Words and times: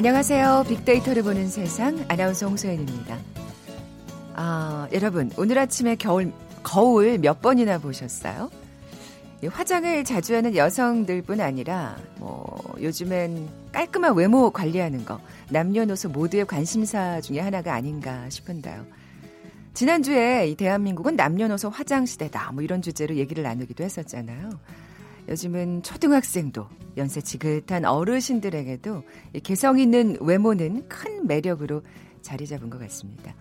안녕하세요. 0.00 0.64
빅데이터를 0.66 1.22
보는 1.22 1.50
세상 1.50 2.06
아나운서 2.08 2.46
홍소연입니다. 2.46 3.18
아, 4.32 4.88
여러분, 4.94 5.30
오늘 5.36 5.58
아침에 5.58 5.94
겨울, 5.96 6.32
거울 6.62 7.18
몇 7.18 7.42
번이나 7.42 7.76
보셨어요? 7.76 8.50
화장을 9.46 10.02
자주 10.04 10.34
하는 10.34 10.56
여성들뿐 10.56 11.42
아니라 11.42 11.98
뭐 12.16 12.58
요즘엔 12.80 13.46
깔끔한 13.72 14.14
외모 14.14 14.48
관리하는 14.48 15.04
거 15.04 15.20
남녀노소 15.50 16.08
모두의 16.08 16.46
관심사 16.46 17.20
중에 17.20 17.38
하나가 17.38 17.74
아닌가 17.74 18.24
싶은데요. 18.30 18.86
지난주에 19.74 20.48
이 20.48 20.54
대한민국은 20.54 21.14
남녀노소 21.14 21.68
화장 21.68 22.06
시대다 22.06 22.52
뭐 22.52 22.62
이런 22.62 22.80
주제로 22.80 23.16
얘기를 23.16 23.42
나누기도 23.42 23.84
했었잖아요. 23.84 24.48
요즘은 25.30 25.84
초등학생도 25.84 26.66
연세 26.96 27.20
지긋한 27.20 27.84
어르신들에게도 27.84 29.04
개성 29.44 29.78
있는 29.78 30.16
외모는 30.20 30.88
큰 30.88 31.26
매력으로 31.26 31.82
자리 32.20 32.46
잡은 32.46 32.68
것 32.68 32.80
같습니다. 32.80 33.34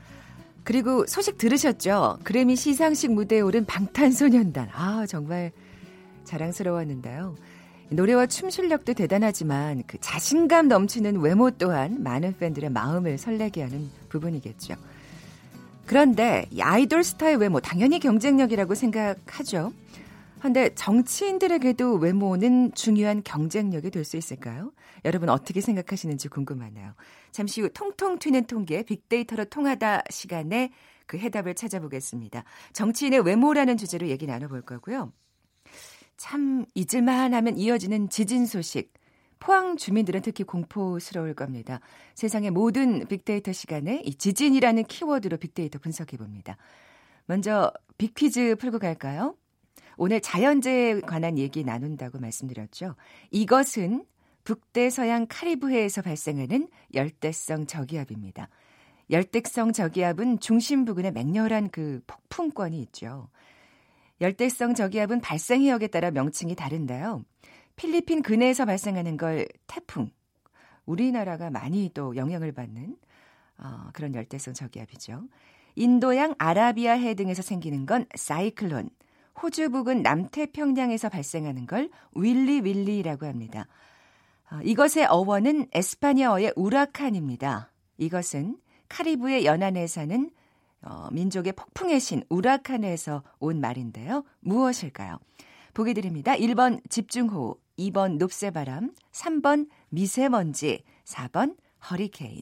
그리고 0.63 1.05
소식 1.07 1.39
들으셨죠? 1.39 2.19
그래미 2.23 2.55
시상식 2.55 3.11
무대에 3.11 3.41
오른 3.41 3.65
방탄소년단. 3.65 4.69
아, 4.71 5.05
정말 5.07 5.51
자랑스러웠는데요. 6.25 7.35
노래와 7.89 8.27
춤 8.27 8.51
실력도 8.51 8.93
대단하지만 8.93 9.81
그 9.87 9.97
자신감 9.99 10.67
넘치는 10.67 11.21
외모 11.21 11.49
또한 11.49 12.03
많은 12.03 12.37
팬들의 12.37 12.69
마음을 12.69 13.17
설레게 13.17 13.63
하는 13.63 13.89
부분이겠죠. 14.09 14.75
그런데 15.87 16.45
아이돌 16.59 17.03
스타의 17.03 17.37
외모 17.37 17.59
당연히 17.59 17.99
경쟁력이라고 17.99 18.75
생각하죠. 18.75 19.73
그런데 20.39 20.73
정치인들에게도 20.73 21.95
외모는 21.95 22.73
중요한 22.73 23.21
경쟁력이 23.23 23.91
될 23.91 24.05
수 24.05 24.17
있을까요? 24.17 24.71
여러분 25.05 25.29
어떻게 25.29 25.61
생각하시는지 25.61 26.29
궁금하네요. 26.29 26.93
잠시 27.31 27.61
후 27.61 27.69
통통 27.69 28.17
튀는 28.17 28.45
통계 28.45 28.81
빅데이터로 28.83 29.45
통하다 29.45 30.03
시간에 30.09 30.71
그 31.05 31.17
해답을 31.17 31.55
찾아보겠습니다. 31.55 32.43
정치인의 32.73 33.19
외모라는 33.21 33.77
주제로 33.77 34.07
얘기 34.07 34.25
나눠볼 34.25 34.61
거고요. 34.61 35.11
참 36.17 36.65
잊을만 36.75 37.33
하면 37.33 37.57
이어지는 37.57 38.09
지진 38.09 38.45
소식. 38.45 38.93
포항 39.39 39.77
주민들은 39.77 40.21
특히 40.21 40.43
공포스러울 40.43 41.33
겁니다. 41.33 41.79
세상의 42.15 42.51
모든 42.51 43.05
빅데이터 43.07 43.51
시간에 43.53 44.01
이 44.05 44.15
지진이라는 44.15 44.83
키워드로 44.83 45.37
빅데이터 45.37 45.79
분석해 45.79 46.17
봅니다. 46.17 46.57
먼저 47.25 47.71
빅퀴즈 47.97 48.55
풀고 48.59 48.79
갈까요? 48.79 49.35
오늘 50.01 50.21
자연재해에 50.21 51.01
관한 51.01 51.37
얘기 51.37 51.65
나눈다고 51.65 52.19
말씀드렸죠. 52.19 52.95
이것은 53.31 54.05
북대서양 54.45 55.25
카리브해에서 55.27 56.01
발생하는 56.01 56.69
열대성 56.93 57.67
저기압입니다. 57.67 58.47
열대성 59.11 59.73
저기압은 59.73 60.39
중심 60.39 60.85
부근에 60.85 61.11
맹렬한 61.11 61.69
그 61.71 62.01
폭풍권이 62.07 62.79
있죠. 62.83 63.27
열대성 64.21 64.73
저기압은 64.73 65.19
발생 65.19 65.63
해역에 65.63 65.87
따라 65.87 66.11
명칭이 66.11 66.55
다른데요. 66.55 67.25
필리핀 67.75 68.21
근해에서 68.21 68.65
발생하는 68.65 69.17
걸 69.17 69.49
태풍, 69.67 70.11
우리나라가 70.85 71.49
많이 71.49 71.91
또 71.93 72.15
영향을 72.15 72.53
받는 72.53 72.95
어, 73.57 73.89
그런 73.91 74.15
열대성 74.15 74.53
저기압이죠. 74.53 75.25
인도양 75.75 76.35
아라비아해 76.37 77.15
등에서 77.15 77.41
생기는 77.41 77.85
건 77.85 78.05
사이클론, 78.15 78.89
호주 79.41 79.69
부근 79.69 80.01
남태평양에서 80.01 81.09
발생하는 81.09 81.65
걸 81.65 81.89
윌리 82.13 82.61
윌리라고 82.61 83.25
합니다. 83.25 83.67
어, 84.51 84.59
이것의 84.63 85.05
어원은 85.07 85.67
에스파니아어의 85.71 86.53
우라칸입니다. 86.55 87.71
이것은 87.97 88.57
카리브의 88.89 89.45
연안에 89.45 89.87
사는 89.87 90.29
어, 90.81 91.07
민족의 91.11 91.53
폭풍의 91.53 91.99
신 91.99 92.23
우라칸에서 92.29 93.23
온 93.39 93.59
말인데요. 93.59 94.23
무엇일까요? 94.39 95.19
보기 95.73 95.93
드립니다. 95.93 96.33
1번 96.33 96.81
집중호우, 96.89 97.55
2번 97.77 98.17
높새바람, 98.17 98.91
3번 99.11 99.67
미세먼지, 99.89 100.83
4번 101.05 101.55
허리케인. 101.89 102.41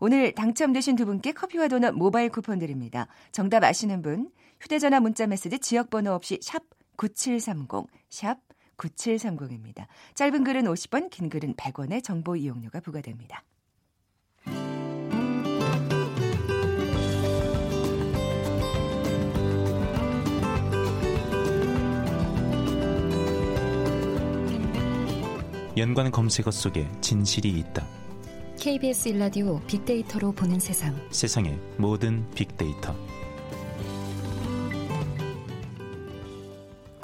오늘 0.00 0.32
당첨되신 0.34 0.96
두 0.96 1.06
분께 1.06 1.32
커피와 1.32 1.68
도넛 1.68 1.94
모바일 1.94 2.30
쿠폰 2.30 2.58
드립니다. 2.58 3.06
정답 3.32 3.64
아시는 3.64 4.02
분 4.02 4.30
휴대전화 4.60 5.00
문자 5.00 5.26
메시지 5.26 5.58
지역번호 5.58 6.12
없이 6.12 6.38
샵 6.42 6.62
9730, 6.96 7.86
샵 8.08 8.38
9730입니다. 8.76 9.86
짧은 10.14 10.44
글은 10.44 10.64
50원, 10.64 11.10
긴 11.10 11.28
글은 11.28 11.54
100원의 11.54 12.02
정보 12.02 12.36
이용료가 12.36 12.80
부과됩니다. 12.80 13.44
연관 25.76 26.12
검색어 26.12 26.52
속에 26.52 26.88
진실이 27.00 27.50
있다. 27.50 27.84
KBS 28.60 29.08
일라디오 29.08 29.60
빅데이터로 29.66 30.32
보는 30.32 30.60
세상. 30.60 30.96
세상의 31.10 31.58
모든 31.78 32.30
빅데이터. 32.30 32.94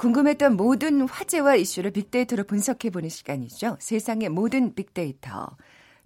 궁금했던 0.01 0.57
모든 0.57 1.07
화제와 1.07 1.57
이슈를 1.57 1.91
빅데이터로 1.91 2.45
분석해보는 2.45 3.09
시간이죠. 3.09 3.77
세상의 3.79 4.29
모든 4.29 4.73
빅데이터. 4.73 5.55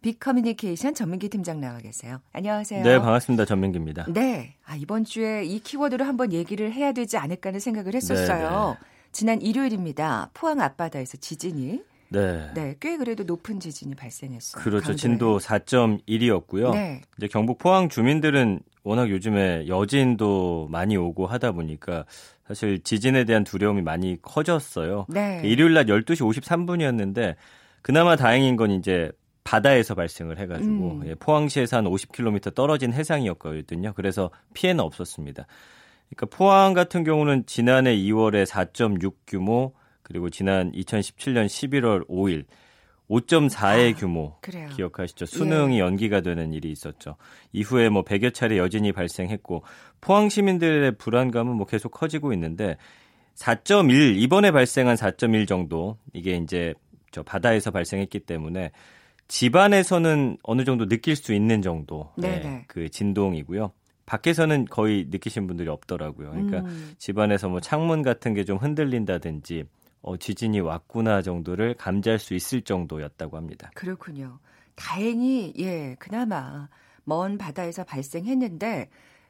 빅커뮤니케이션 0.01 0.93
전민기 0.93 1.29
팀장 1.29 1.61
나와 1.61 1.77
계세요. 1.77 2.19
안녕하세요. 2.33 2.83
네, 2.83 2.99
반갑습니다. 2.99 3.45
전민기입니다. 3.45 4.07
네. 4.09 4.55
아, 4.65 4.75
이번 4.75 5.05
주에 5.05 5.45
이 5.45 5.59
키워드로 5.59 6.03
한번 6.03 6.33
얘기를 6.33 6.73
해야 6.73 6.91
되지 6.91 7.15
않을까 7.15 7.49
하는 7.49 7.61
생각을 7.61 7.95
했었어요. 7.95 8.75
네, 8.77 8.85
네. 8.85 8.87
지난 9.13 9.41
일요일입니다. 9.41 10.29
포항 10.33 10.59
앞바다에서 10.59 11.15
지진이 11.15 11.81
네. 12.09 12.51
네, 12.53 12.75
꽤 12.81 12.97
그래도 12.97 13.23
높은 13.23 13.61
지진이 13.61 13.95
발생했어요. 13.95 14.61
그렇죠. 14.61 14.87
강도에. 14.87 14.95
진도 14.97 15.37
4.1이었고요. 15.39 16.73
네. 16.73 17.01
이제 17.17 17.29
경북 17.29 17.59
포항 17.59 17.87
주민들은 17.87 18.59
워낙 18.85 19.09
요즘에 19.09 19.67
여진도 19.67 20.67
많이 20.69 20.95
오고 20.95 21.25
하다 21.25 21.53
보니까 21.53 22.05
사실 22.47 22.79
지진에 22.83 23.25
대한 23.25 23.43
두려움이 23.43 23.81
많이 23.81 24.17
커졌어요. 24.21 25.07
네. 25.09 25.41
일요일 25.43 25.73
날 25.73 25.87
12시 25.87 26.21
53분이었는데 26.21 27.35
그나마 27.81 28.15
다행인 28.15 28.55
건 28.55 28.69
이제 28.71 29.11
바다에서 29.43 29.95
발생을 29.95 30.37
해가지고 30.37 30.99
음. 31.01 31.07
예, 31.07 31.15
포항시에서 31.15 31.77
한 31.77 31.85
50km 31.85 32.53
떨어진 32.53 32.93
해상이었거든요. 32.93 33.93
그래서 33.95 34.29
피해는 34.53 34.83
없었습니다. 34.83 35.47
그러니까 36.09 36.37
포항 36.37 36.73
같은 36.73 37.03
경우는 37.03 37.47
지난해 37.47 37.95
2월에 37.95 38.45
4.6 38.45 39.13
규모 39.25 39.73
그리고 40.03 40.29
지난 40.29 40.71
2017년 40.71 41.47
11월 41.47 42.07
5일 42.07 42.45
5.4의 43.09 43.93
아, 43.93 43.97
규모 43.97 44.35
그래요. 44.41 44.67
기억하시죠? 44.75 45.25
수능이 45.27 45.75
예. 45.75 45.79
연기가 45.79 46.21
되는 46.21 46.53
일이 46.53 46.71
있었죠. 46.71 47.15
이후에 47.53 47.89
뭐 47.89 48.03
100여 48.03 48.33
차례 48.33 48.57
여진이 48.57 48.91
발생했고 48.93 49.63
포항 50.01 50.29
시민들의 50.29 50.93
불안감은 50.97 51.55
뭐 51.55 51.65
계속 51.67 51.89
커지고 51.91 52.33
있는데 52.33 52.77
4.1 53.35 54.15
이번에 54.17 54.51
발생한 54.51 54.95
4.1 54.95 55.47
정도 55.47 55.97
이게 56.13 56.35
이제 56.37 56.73
저 57.11 57.21
바다에서 57.21 57.71
발생했기 57.71 58.19
때문에 58.21 58.71
집안에서는 59.27 60.37
어느 60.43 60.63
정도 60.65 60.87
느낄 60.87 61.15
수 61.15 61.33
있는 61.33 61.61
정도 61.61 62.11
네, 62.17 62.63
그 62.67 62.89
진동이고요. 62.89 63.71
밖에서는 64.05 64.65
거의 64.65 65.07
느끼신 65.09 65.47
분들이 65.47 65.67
없더라고요. 65.69 66.29
그러니까 66.29 66.59
음. 66.59 66.93
집안에서 66.99 67.49
뭐 67.49 67.59
창문 67.59 68.03
같은 68.03 68.33
게 68.35 68.43
좀 68.43 68.57
흔들린다든지 68.57 69.63
어, 70.05 70.17
지진이 70.17 70.59
왔구나 70.59 71.23
정도를 71.23 71.73
감지할 71.73 72.19
수 72.19 72.35
있을 72.35 72.61
정도였다고 72.61 73.37
합니다. 73.37 73.71
그렇군요. 73.73 74.37
다행히 74.75 75.51
예 75.57 75.95
그나마 75.97 76.69
먼 77.05 77.39
바다에서 77.39 77.83
발생했는데 77.83 78.89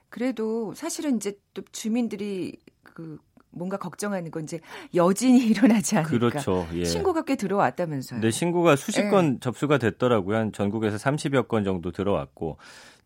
그래도 0.10 0.74
사실은 0.74 1.16
이제 1.16 1.40
또 1.54 1.62
주민들이 1.72 2.58
그 2.84 3.18
뭔가 3.52 3.78
걱정하는 3.78 4.32
건 4.32 4.44
이제 4.44 4.60
여진이 4.94 5.48
일어나지 5.48 5.96
않을까. 5.96 6.12
그렇죠. 6.12 6.68
예. 6.74 6.84
신고가 6.84 7.24
꽤 7.24 7.38
들어왔다면서요. 7.38 8.20
네, 8.20 8.30
신고가 8.30 8.76
수십 8.76 9.10
건 9.10 9.36
예. 9.36 9.40
접수가 9.40 9.78
됐더라고요. 9.78 10.36
한 10.38 10.52
전국에서 10.52 10.98
30여 10.98 11.48
건 11.48 11.64
정도 11.64 11.94
들어왔고 11.94 12.58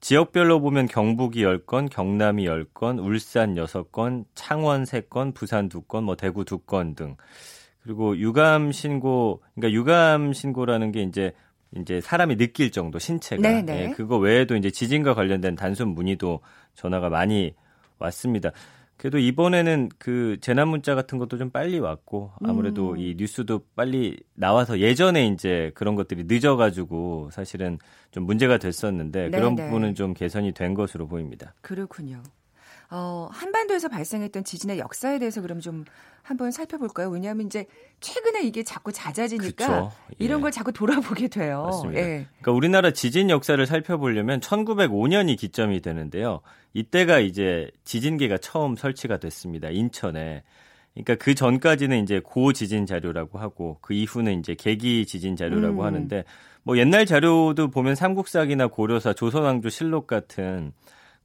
지역별로 0.01 0.60
보면 0.60 0.88
경북이 0.88 1.44
10건, 1.44 1.92
경남이 1.92 2.45
10건, 2.45 3.06
울산 3.06 3.54
6건, 3.54 4.25
창원 4.33 4.86
3건, 4.86 5.36
부산 5.36 5.69
2건, 5.69 6.04
뭐 6.04 6.16
대구 6.16 6.45
2건 6.45 6.95
등 6.95 7.16
그리고 7.83 8.17
유감 8.17 8.71
신고, 8.71 9.41
그러니까 9.55 9.75
유감 9.75 10.33
신고라는 10.33 10.91
게 10.91 11.03
이제 11.03 11.33
이제 11.75 12.01
사람이 12.01 12.37
느낄 12.37 12.71
정도 12.71 12.99
신체가 12.99 13.41
네, 13.41 13.61
네. 13.61 13.89
예, 13.89 13.91
그거 13.91 14.17
외에도 14.17 14.55
이제 14.55 14.71
지진과 14.71 15.13
관련된 15.13 15.55
단순 15.55 15.89
문의도 15.89 16.39
전화가 16.73 17.09
많이 17.09 17.53
왔습니다. 17.99 18.51
그래도 18.97 19.17
이번에는 19.17 19.89
그 19.97 20.37
재난 20.41 20.67
문자 20.67 20.93
같은 20.93 21.19
것도 21.19 21.37
좀 21.37 21.51
빨리 21.51 21.79
왔고 21.79 22.31
아무래도 22.43 22.91
음. 22.91 22.97
이 22.97 23.15
뉴스도 23.17 23.61
빨리 23.73 24.17
나와서 24.33 24.79
예전에 24.79 25.25
이제 25.27 25.71
그런 25.73 25.95
것들이 25.95 26.25
늦어가지고 26.25 27.29
사실은 27.31 27.79
좀 28.11 28.25
문제가 28.25 28.57
됐었는데 28.57 29.29
네 29.29 29.37
그런 29.37 29.55
네. 29.55 29.65
부분은 29.65 29.95
좀 29.95 30.13
개선이 30.13 30.53
된 30.53 30.73
것으로 30.73 31.07
보입니다. 31.07 31.53
그렇군요. 31.61 32.21
어, 32.91 33.30
한반도에서 33.31 33.88
발생했던 33.88 34.44
지진의 34.44 34.80
역사에 34.80 35.19
대해서 35.19 35.41
그럼 35.41 35.59
좀 35.59 35.86
한번 36.24 36.51
살펴볼까요? 36.51 37.09
왜냐하면 37.09 37.45
이제 37.45 37.65
최근에 38.00 38.41
이게 38.41 38.63
자꾸 38.63 38.91
잦아지니까 38.91 39.91
예. 40.12 40.15
이런 40.19 40.41
걸 40.41 40.51
자꾸 40.51 40.71
돌아보게 40.71 41.27
돼요. 41.27 41.63
맞습니다. 41.65 42.01
예. 42.01 42.27
그러니까 42.39 42.51
우리나라 42.51 42.91
지진 42.91 43.30
역사를 43.30 43.63
살펴보려면 43.65 44.39
1905년이 44.39 45.38
기점이 45.38 45.81
되는데요. 45.81 46.41
이때가 46.74 47.19
이제 47.19 47.69
지진계가 47.83 48.39
처음 48.39 48.75
설치가 48.75 49.18
됐습니다. 49.18 49.69
인천에. 49.69 50.44
그러니까 50.94 51.15
그 51.15 51.35
전까지는 51.35 52.03
이제 52.03 52.19
고 52.19 52.53
지진 52.53 52.85
자료라고 52.85 53.38
하고 53.38 53.77
그 53.81 53.94
이후는 53.94 54.39
이제 54.39 54.56
계기 54.56 55.06
지진 55.06 55.35
자료라고 55.35 55.81
음. 55.81 55.85
하는데 55.85 56.24
뭐 56.63 56.77
옛날 56.77 57.06
자료도 57.06 57.69
보면 57.69 57.95
삼국사기나 57.95 58.68
고려사, 58.68 59.13
조선왕조 59.13 59.69
실록 59.69 60.07
같은 60.07 60.74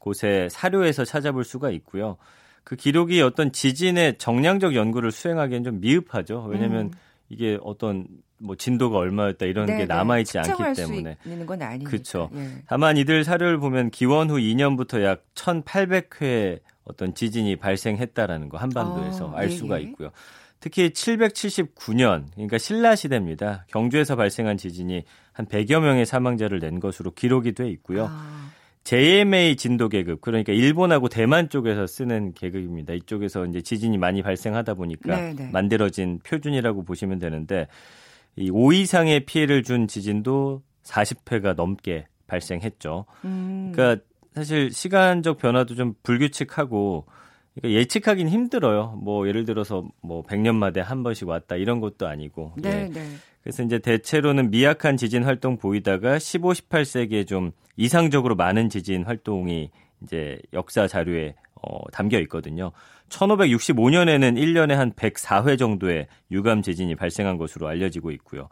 곳에 0.04 0.48
사료에서 0.50 1.06
찾아볼 1.06 1.44
수가 1.44 1.70
있고요. 1.70 2.18
그 2.62 2.76
기록이 2.76 3.22
어떤 3.22 3.52
지진의 3.52 4.18
정량적 4.18 4.74
연구를 4.74 5.10
수행하기엔 5.10 5.64
좀 5.64 5.80
미흡하죠. 5.80 6.44
왜냐하면 6.44 6.86
음. 6.86 6.90
이게 7.30 7.58
어떤 7.62 8.06
뭐 8.38 8.54
진도가 8.54 8.98
얼마였다 8.98 9.46
이런 9.46 9.64
네네. 9.64 9.78
게 9.78 9.84
네. 9.86 9.94
남아 9.94 10.18
있지 10.18 10.38
않기 10.38 10.74
때문에 10.76 11.16
있는 11.24 11.46
건 11.46 11.62
아니니까. 11.62 11.90
그렇죠. 11.90 12.30
예. 12.34 12.62
다만 12.66 12.98
이들 12.98 13.24
사료를 13.24 13.58
보면 13.58 13.90
기원 13.90 14.28
후 14.28 14.36
2년부터 14.36 15.02
약 15.02 15.24
1,800회 15.34 16.60
어떤 16.84 17.14
지진이 17.14 17.56
발생했다라는 17.56 18.50
거 18.50 18.58
한반도에서 18.58 19.26
어, 19.26 19.34
알 19.34 19.50
예, 19.50 19.54
수가 19.54 19.80
예. 19.80 19.84
있고요. 19.84 20.10
특히 20.60 20.90
779년, 20.90 22.26
그러니까 22.34 22.58
신라 22.58 22.94
시대입니다. 22.94 23.64
경주에서 23.68 24.16
발생한 24.16 24.58
지진이 24.58 25.04
한 25.32 25.46
100여 25.46 25.80
명의 25.80 26.04
사망자를 26.04 26.58
낸 26.58 26.80
것으로 26.80 27.10
기록이 27.10 27.52
돼 27.52 27.68
있고요. 27.70 28.08
아. 28.10 28.44
JMA 28.84 29.56
진도 29.56 29.88
계급 29.88 30.20
그러니까 30.20 30.52
일본하고 30.52 31.08
대만 31.08 31.48
쪽에서 31.48 31.86
쓰는 31.86 32.34
계급입니다. 32.34 32.92
이쪽에서 32.92 33.46
이제 33.46 33.62
지진이 33.62 33.96
많이 33.96 34.22
발생하다 34.22 34.75
보니까 34.75 35.16
네네. 35.16 35.34
네. 35.34 35.50
만들어진 35.50 36.20
표준이라고 36.22 36.84
보시면 36.84 37.19
되는데 37.19 37.66
이 38.36 38.50
5 38.50 38.72
이상의 38.75 39.20
피해를 39.20 39.62
준 39.62 39.88
지진도 39.88 40.62
40회가 40.84 41.54
넘게 41.54 42.06
발생했죠. 42.26 43.06
음. 43.25 43.72
그러니까 43.72 44.04
사실 44.34 44.70
시간적 44.70 45.38
변화도 45.38 45.75
좀 45.76 45.94
불규칙하고 46.02 47.06
그러니까 47.54 47.80
예측하기는 47.80 48.30
힘들어요. 48.30 48.98
뭐 49.02 49.28
예를 49.28 49.44
들어서 49.44 49.86
뭐 50.02 50.22
100년 50.22 50.54
만에 50.56 50.80
한 50.80 51.02
번씩 51.02 51.28
왔다 51.28 51.56
이런 51.56 51.80
것도 51.80 52.06
아니고. 52.06 52.52
네, 52.56 52.88
예. 52.88 52.88
네. 52.88 53.06
그래서 53.42 53.62
이제 53.62 53.78
대체로는 53.78 54.50
미약한 54.50 54.96
지진 54.96 55.22
활동 55.22 55.58
보이다가 55.58 56.18
15, 56.18 56.52
18세기에 56.52 57.26
좀 57.26 57.52
이상적으로 57.76 58.34
많은 58.36 58.70
지진 58.70 59.04
활동이 59.04 59.70
이제 60.02 60.38
역사 60.52 60.86
자료에 60.88 61.34
어, 61.62 61.78
담겨 61.92 62.18
있거든요. 62.20 62.72
1565년에는 63.08 64.36
1년에 64.36 64.72
한 64.72 64.92
104회 64.92 65.58
정도의 65.58 66.08
유감 66.30 66.62
지진이 66.62 66.96
발생한 66.96 67.36
것으로 67.36 67.68
알려지고 67.68 68.10
있고요. 68.12 68.48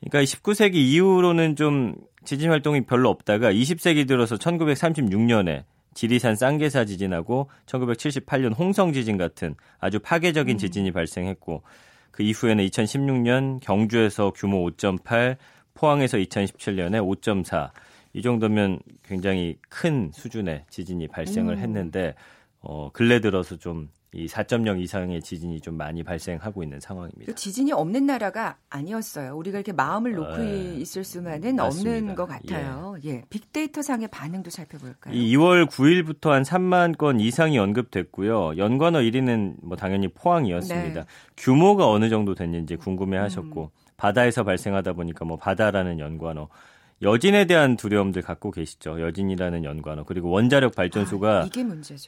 그러니까 0.00 0.22
19세기 0.22 0.74
이후로는 0.76 1.56
좀 1.56 1.94
지진 2.24 2.50
활동이 2.50 2.82
별로 2.82 3.10
없다가 3.10 3.52
20세기 3.52 4.06
들어서 4.06 4.36
1936년에 4.36 5.64
지리산 5.94 6.36
쌍계사 6.36 6.84
지진하고 6.84 7.48
1978년 7.66 8.56
홍성 8.56 8.92
지진 8.92 9.16
같은 9.16 9.54
아주 9.78 9.98
파괴적인 9.98 10.56
음. 10.56 10.58
지진이 10.58 10.92
발생했고 10.92 11.62
그 12.10 12.22
이후에는 12.22 12.64
2016년 12.66 13.60
경주에서 13.60 14.32
규모 14.34 14.68
5.8, 14.70 15.36
포항에서 15.74 16.18
2017년에 16.18 17.00
5.4. 17.20 17.70
이 18.12 18.22
정도면 18.22 18.80
굉장히 19.04 19.56
큰 19.68 20.10
수준의 20.12 20.64
지진이 20.68 21.08
발생을 21.08 21.54
음. 21.54 21.58
했는데 21.60 22.14
어 22.60 22.90
근래 22.92 23.20
들어서 23.20 23.56
좀 23.56 23.88
이 24.12 24.26
4.0 24.26 24.80
이상의 24.80 25.22
지진이 25.22 25.60
좀 25.60 25.76
많이 25.76 26.02
발생하고 26.02 26.64
있는 26.64 26.80
상황입니다. 26.80 27.26
그 27.26 27.34
지진이 27.34 27.72
없는 27.72 28.06
나라가 28.06 28.56
아니었어요. 28.68 29.36
우리가 29.36 29.58
이렇게 29.58 29.72
마음을 29.72 30.12
놓고 30.12 30.32
에, 30.32 30.38
아, 30.38 30.72
있을 30.74 31.04
수만은 31.04 31.56
맞습니다. 31.56 31.64
없는 31.64 32.14
것 32.16 32.26
같아요. 32.26 32.96
예. 33.04 33.08
예. 33.08 33.24
빅데이터 33.30 33.82
상의 33.82 34.08
반응도 34.08 34.50
살펴볼까요? 34.50 35.14
이 35.14 35.36
2월 35.36 35.66
9일부터 35.66 36.30
한 36.30 36.42
3만 36.42 36.98
건 36.98 37.20
이상이 37.20 37.56
언급됐고요. 37.58 38.56
연관어 38.56 38.98
1위는 38.98 39.56
뭐 39.62 39.76
당연히 39.76 40.08
포항이었습니다. 40.08 41.00
네. 41.00 41.06
규모가 41.36 41.88
어느 41.88 42.08
정도 42.08 42.34
됐는지 42.34 42.74
궁금해하셨고 42.76 43.62
음. 43.62 43.68
바다에서 43.96 44.42
발생하다 44.42 44.94
보니까 44.94 45.24
뭐 45.24 45.36
바다라는 45.36 46.00
연관어 46.00 46.48
여진에 47.02 47.46
대한 47.46 47.76
두려움들 47.76 48.22
갖고 48.22 48.50
계시죠. 48.50 49.00
여진이라는 49.00 49.64
연관어 49.64 50.04
그리고 50.04 50.30
원자력 50.30 50.74
발전소가 50.74 51.40
아, 51.40 51.48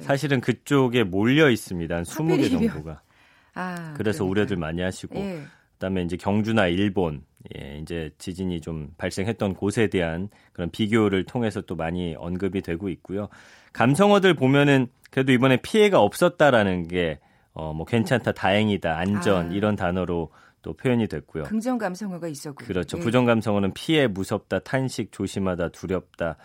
사실은 0.05 0.41
그쪽에 0.41 1.03
몰려 1.03 1.51
있습니다. 1.51 1.95
한 1.95 2.05
20개 2.05 2.51
정도가. 2.51 3.01
아, 3.55 3.95
그래서 3.97 4.19
그러니까. 4.19 4.31
우려들 4.31 4.57
많이 4.57 4.83
하시고 4.83 5.19
예. 5.19 5.43
그다음에 5.75 6.03
이제 6.03 6.17
경주나 6.17 6.69
일본 6.69 7.23
예, 7.57 7.79
이제 7.79 8.11
지진이 8.19 8.61
좀 8.61 8.91
발생했던 8.99 9.55
곳에 9.55 9.89
대한 9.89 10.29
그런 10.53 10.71
비교를 10.71 11.25
통해서 11.25 11.61
또 11.63 11.75
많이 11.75 12.15
언급이 12.17 12.63
되고 12.63 12.89
있고요. 12.89 13.29
감성어들 13.73 14.35
보면은 14.35 14.89
그래도 15.11 15.33
이번에 15.33 15.57
피해가 15.57 16.01
없었다라는 16.01 16.89
게 16.89 17.19
어, 17.55 17.75
뭐 17.75 17.85
괜찮다, 17.85 18.33
다행이다, 18.33 18.97
안전 18.97 19.51
아. 19.51 19.53
이런 19.53 19.77
단어로 19.77 20.31
또 20.63 20.73
표현이 20.73 21.09
됐고요. 21.09 21.45
긍정 21.45 21.77
감성어가 21.79 22.29
있었고 22.29 22.65
그렇죠. 22.65 22.99
예. 22.99 23.03
부정 23.03 23.25
감성어는 23.25 23.73
피해, 23.75 24.07
무섭다, 24.07 24.61
탄식, 24.61 25.13
조심하다, 25.13 25.71
두렵다. 25.71 26.37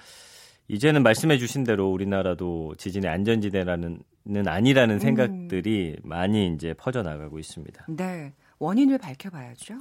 이제는 0.68 1.04
말씀해 1.04 1.38
주신 1.38 1.64
대로 1.64 1.90
우리나라도 1.90 2.76
지진의 2.78 3.10
안전지대라는 3.10 4.00
는 4.30 4.46
아니라는 4.46 4.96
음. 4.96 5.00
생각들이 5.00 5.96
음. 6.04 6.10
많이 6.10 6.54
이제 6.54 6.74
퍼져 6.74 7.02
나가고 7.02 7.40
있습니다. 7.40 7.86
네. 7.88 8.34
원인을 8.60 8.98
밝혀봐야죠. 8.98 9.76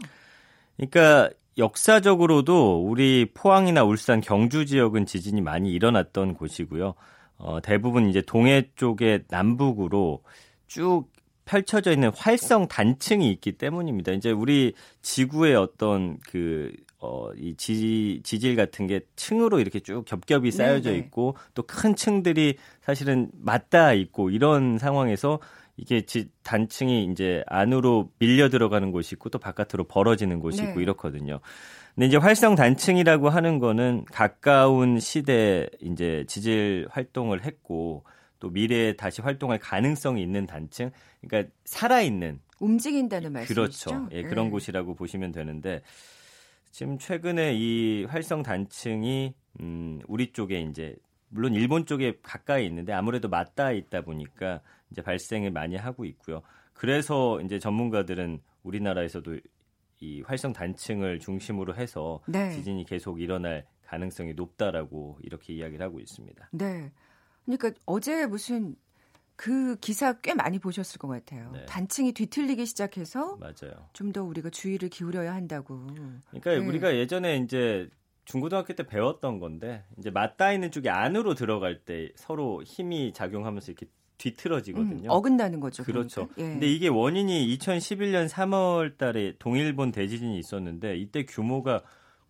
그러니까 0.76 1.31
역사적으로도 1.59 2.87
우리 2.87 3.26
포항이나 3.35 3.83
울산, 3.83 4.21
경주 4.21 4.64
지역은 4.64 5.07
지진이 5.07 5.40
많이 5.40 5.73
일어났던 5.73 6.35
곳이고요. 6.35 6.95
어, 7.38 7.61
대부분 7.61 8.09
이제 8.09 8.23
동해 8.23 8.71
쪽의 8.76 9.25
남북으로 9.28 10.23
쭉 10.69 11.09
펼쳐져 11.47 11.93
있는 11.93 12.11
활성 12.15 12.69
단층이 12.69 13.31
있기 13.33 13.53
때문입니다. 13.53 14.12
이제 14.12 14.31
우리 14.31 14.75
지구의 15.00 15.55
어떤 15.57 16.19
그, 16.29 16.73
어, 16.99 17.31
이 17.38 17.55
지, 17.57 18.21
지질 18.25 18.57
같은 18.57 18.87
게 18.87 19.00
층으로 19.17 19.61
이렇게 19.61 19.81
쭉 19.81 20.05
겹겹이 20.05 20.50
쌓여져 20.50 20.91
네네. 20.91 20.99
있고 21.05 21.37
또 21.55 21.62
큰 21.62 21.95
층들이 21.97 22.57
사실은 22.83 23.31
맞닿아 23.33 23.93
있고 23.95 24.31
이런 24.31 24.76
상황에서 24.79 25.38
이게 25.76 26.00
지, 26.07 26.29
단층이 26.43 27.05
이제 27.12 27.45
안으로 27.47 28.11
밀려 28.19 28.49
들어가는 28.49 28.91
곳이 28.93 29.15
있고 29.15 29.29
또 29.29 29.38
바깥으로 29.38 29.85
벌어지는 29.85 30.41
곳이 30.41 30.62
네. 30.62 30.69
있고 30.69 30.81
이렇거든요. 30.81 31.41
근데 31.95 32.07
이제 32.09 32.17
활성 32.17 32.57
단층이라고 32.57 33.29
하는 33.31 33.59
거는 33.59 34.05
가까운 34.11 34.99
시대 35.00 35.69
이제 35.81 36.25
지질 36.29 36.88
활동을 36.91 37.45
했고 37.45 38.05
또 38.38 38.50
미래에 38.50 38.95
다시 38.95 39.23
활동할 39.23 39.59
가능성이 39.59 40.23
있는 40.23 40.47
단층, 40.47 40.90
그러니까 41.21 41.52
살아있는 41.64 42.40
움직인다는 42.61 43.33
말씀이죠. 43.33 43.55
그렇죠. 43.55 44.09
예, 44.12 44.23
그런 44.23 44.47
네. 44.47 44.50
곳이라고 44.50 44.95
보시면 44.95 45.33
되는데 45.33 45.83
지금 46.71 46.99
최근에 46.99 47.55
이 47.55 48.05
활성 48.05 48.43
단층이 48.43 49.35
음, 49.61 50.00
우리 50.07 50.33
쪽에 50.33 50.61
이제 50.61 50.97
물론 51.28 51.55
일본 51.55 51.87
쪽에 51.87 52.19
가까이 52.23 52.66
있는데 52.66 52.93
아무래도 52.93 53.28
맞닿아 53.28 53.73
있다 53.73 54.02
보니까 54.02 54.61
이제 54.90 55.02
발생을 55.02 55.50
많이 55.50 55.76
하고 55.76 56.05
있고요. 56.05 56.43
그래서 56.73 57.40
이제 57.40 57.59
전문가들은 57.59 58.40
우리나라에서도 58.62 59.38
이 60.00 60.21
활성 60.23 60.52
단층을 60.52 61.21
중심으로 61.21 61.75
해서 61.75 62.21
네. 62.26 62.50
지진이 62.50 62.85
계속 62.85 63.21
일어날 63.21 63.64
가능성이 63.87 64.35
높다라고 64.35 65.19
이렇게 65.23 65.55
이야기를 65.55 65.85
하고 65.85 66.00
있습니다. 66.00 66.50
네. 66.52 66.93
그러니까 67.47 67.71
어제 67.87 68.26
무슨 68.26 68.76
그 69.37 69.76
기사 69.81 70.15
꽤 70.21 70.35
많이 70.35 70.59
보셨을 70.59 70.99
것 70.99 71.09
같아요. 71.09 71.50
네. 71.53 71.67
단층이 71.67 72.12
뒤틀리기 72.12 72.65
시작해서 72.67 73.38
좀 73.93 74.12
더 74.12 74.23
우리가 74.25 74.50
주의를 74.50 74.88
기울여야 74.88 75.35
한다고. 75.35 75.87
그러니까 76.29 76.53
네. 76.53 76.57
우리가 76.59 76.97
예전에 76.97 77.37
이제 77.38 77.88
중고등학교 78.25 78.75
때 78.75 78.83
배웠던 78.85 79.38
건데 79.38 79.85
이제 79.99 80.11
맞닿아 80.11 80.53
있는 80.53 80.71
쪽이 80.71 80.88
안으로 80.88 81.35
들어갈 81.35 81.79
때 81.85 82.11
서로 82.17 82.62
힘이 82.65 83.12
작용하면서 83.12 83.73
이렇게 83.73 83.87
뒤틀어지거든요. 84.19 85.05
음, 85.05 85.11
어긋나는 85.11 85.61
거죠. 85.61 85.85
그렇죠. 85.85 86.29
그러니까? 86.29 86.43
예. 86.43 86.53
근데 86.55 86.67
이게 86.67 86.88
원인이 86.88 87.57
2011년 87.59 88.29
3월 88.29 88.97
달에 88.97 89.35
동일본 89.38 89.93
대지진이 89.93 90.38
있었는데 90.38 90.97
이때 90.97 91.26
규모가 91.26 91.83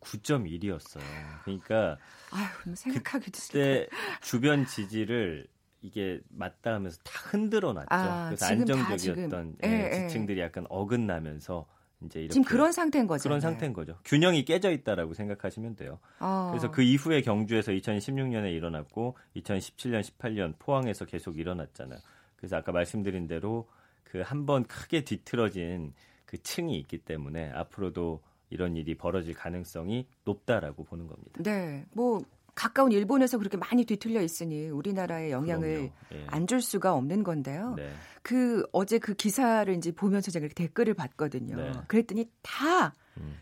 9.1이었어요. 0.07 1.03
그러니까 1.45 1.99
아유, 2.31 2.75
생각하기도 2.75 3.39
그때 3.49 3.89
주변 4.23 4.67
지지를 4.67 5.47
이게 5.83 6.21
맞다 6.29 6.75
하면서 6.75 6.99
다 7.05 7.13
흔들어 7.31 7.73
놨죠. 7.73 7.87
아, 7.91 8.27
그래서 8.29 8.47
안정적이었던 8.47 9.57
예, 9.65 9.69
예, 9.69 9.91
예, 10.05 10.09
지층들이 10.09 10.41
약간 10.41 10.67
어긋나면서 10.69 11.67
이제 12.05 12.21
이렇게 12.21 12.33
지금 12.33 12.45
그런 12.45 12.73
상태인 12.73 13.07
거죠. 13.07 13.23
그런 13.23 13.41
상태인 13.41 13.73
거죠. 13.73 13.99
균형이 14.05 14.45
깨져 14.45 14.71
있다라고 14.71 15.15
생각하시면 15.15 15.77
돼요. 15.77 15.99
어. 16.21 16.49
그래서 16.51 16.71
그 16.71 16.83
이후에 16.83 17.23
경주에서 17.23 17.73
2016년에 17.73 18.53
일어났고 18.53 19.17
2017년, 19.37 20.03
18년 20.03 20.55
포항에서 20.59 21.05
계속 21.05 21.39
일어났잖아요. 21.39 21.99
그래서 22.37 22.57
아까 22.57 22.73
말씀드린 22.73 23.27
대로 23.27 23.69
그 24.05 24.23
한 24.23 24.47
번 24.47 24.65
크게 24.65 25.05
뒤틀어진 25.05 25.93
그 26.25 26.43
층이 26.43 26.79
있기 26.81 26.99
때문에 26.99 27.51
앞으로도 27.53 28.23
이런 28.51 28.77
일이 28.77 28.97
벌어질 28.97 29.35
가능성이 29.35 30.07
높다라고 30.25 30.85
보는 30.85 31.07
겁니다. 31.07 31.43
네. 31.43 31.85
뭐 31.93 32.23
가까운 32.55 32.91
일본에서 32.91 33.37
그렇게 33.39 33.57
많이 33.57 33.85
뒤틀려 33.85 34.23
있으니 34.23 34.69
우리나라에 34.69 35.31
영향을 35.31 35.91
예. 36.13 36.25
안줄 36.29 36.63
수가 36.63 36.95
없는 36.95 37.23
건데요. 37.23 37.75
네. 37.77 37.91
그 38.23 38.67
어제 38.73 38.99
그 38.99 39.15
기사를 39.15 39.73
이제 39.75 39.93
보면서 39.93 40.31
제가 40.31 40.49
댓글을 40.55 40.95
봤거든요. 40.95 41.57
네. 41.57 41.73
그랬더니 41.87 42.31
다 42.43 42.95
음. 43.19 43.37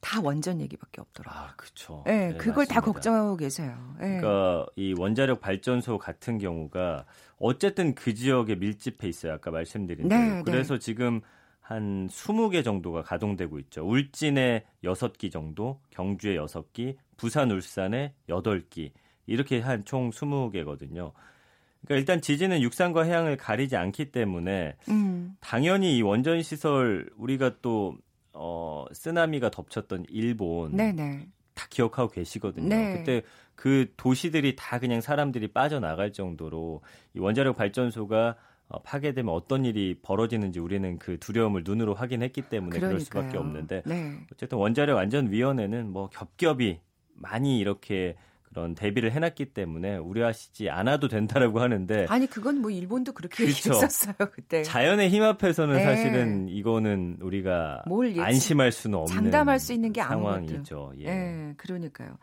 다 0.00 0.20
원전 0.22 0.60
얘기밖에 0.60 1.00
없더라고요. 1.00 1.42
아, 1.42 1.54
그렇죠. 1.56 2.02
네, 2.06 2.28
네, 2.30 2.36
그걸 2.38 2.62
맞습니다. 2.62 2.74
다 2.74 2.80
걱정하고 2.80 3.36
계세요. 3.36 3.94
네. 4.00 4.18
그러니까 4.18 4.66
이 4.74 4.94
원자력 4.98 5.40
발전소 5.40 5.98
같은 5.98 6.38
경우가 6.38 7.04
어쨌든 7.38 7.94
그 7.94 8.14
지역에 8.14 8.56
밀집해 8.56 9.08
있어요. 9.08 9.34
아까 9.34 9.50
말씀드린 9.50 10.08
네, 10.08 10.16
대로. 10.16 10.36
네. 10.36 10.42
그래서 10.42 10.78
지금 10.78 11.20
한 11.70 12.08
20개 12.08 12.64
정도가 12.64 13.02
가동되고 13.02 13.60
있죠. 13.60 13.86
울진에 13.86 14.64
6기 14.82 15.30
정도, 15.30 15.78
경주에 15.90 16.36
6기, 16.36 16.96
부산, 17.16 17.52
울산에 17.52 18.12
8기. 18.28 18.90
이렇게 19.26 19.60
한 19.60 19.84
총 19.84 20.10
20개거든요. 20.10 21.12
그러니까 21.86 21.94
일단 21.94 22.20
지진은 22.20 22.60
육상과 22.62 23.04
해양을 23.04 23.36
가리지 23.36 23.76
않기 23.76 24.10
때문에 24.10 24.74
음. 24.88 25.36
당연히 25.38 25.96
이 25.96 26.02
원전 26.02 26.42
시설 26.42 27.08
우리가 27.16 27.58
또 27.62 27.96
어, 28.32 28.86
쓰나미가 28.92 29.50
덮쳤던 29.52 30.06
일본 30.08 30.74
네네. 30.76 31.28
다 31.54 31.66
기억하고 31.70 32.10
계시거든요. 32.10 32.68
네. 32.68 32.98
그때 32.98 33.22
그 33.54 33.92
도시들이 33.96 34.56
다 34.56 34.80
그냥 34.80 35.00
사람들이 35.00 35.52
빠져나갈 35.52 36.12
정도로 36.12 36.82
이 37.14 37.20
원자력 37.20 37.56
발전소가 37.56 38.30
어, 38.30 38.34
파괴되면 38.78 39.34
어떤 39.34 39.64
일이 39.64 39.98
벌어지는지 40.00 40.60
우리는 40.60 40.98
그 40.98 41.18
두려움을 41.18 41.62
눈으로 41.64 41.94
확인했기 41.94 42.42
때문에 42.42 42.78
그러니까요. 42.78 42.88
그럴 42.88 43.00
수밖에 43.00 43.38
없는데 43.38 43.82
네. 43.84 44.18
어쨌든 44.32 44.58
원자력 44.58 44.98
안전위원회는 44.98 45.90
뭐 45.90 46.08
겹겹이 46.10 46.78
많이 47.14 47.58
이렇게 47.58 48.16
그런 48.44 48.74
대비를 48.74 49.12
해놨기 49.12 49.54
때문에 49.54 49.96
우려하시지 49.96 50.70
않아도 50.70 51.06
된다라고 51.08 51.60
하는데 51.60 52.06
아니 52.08 52.26
그건 52.26 52.60
뭐 52.60 52.70
일본도 52.70 53.12
그렇게 53.12 53.44
그렇죠. 53.44 53.70
얘기했었어요 53.70 54.14
그때 54.32 54.64
자연의 54.64 55.08
힘 55.08 55.22
앞에서는 55.22 55.76
네. 55.76 55.84
사실은 55.84 56.48
이거는 56.48 57.18
우리가 57.20 57.84
안심할 58.18 58.72
수는 58.72 58.98
없는 58.98 59.14
장담할 59.14 59.60
수 59.60 59.72
있는 59.72 59.92
게 59.92 60.02
상황이죠. 60.02 60.94
예. 60.98 61.04
네, 61.04 61.54
그러니까요. 61.58 62.18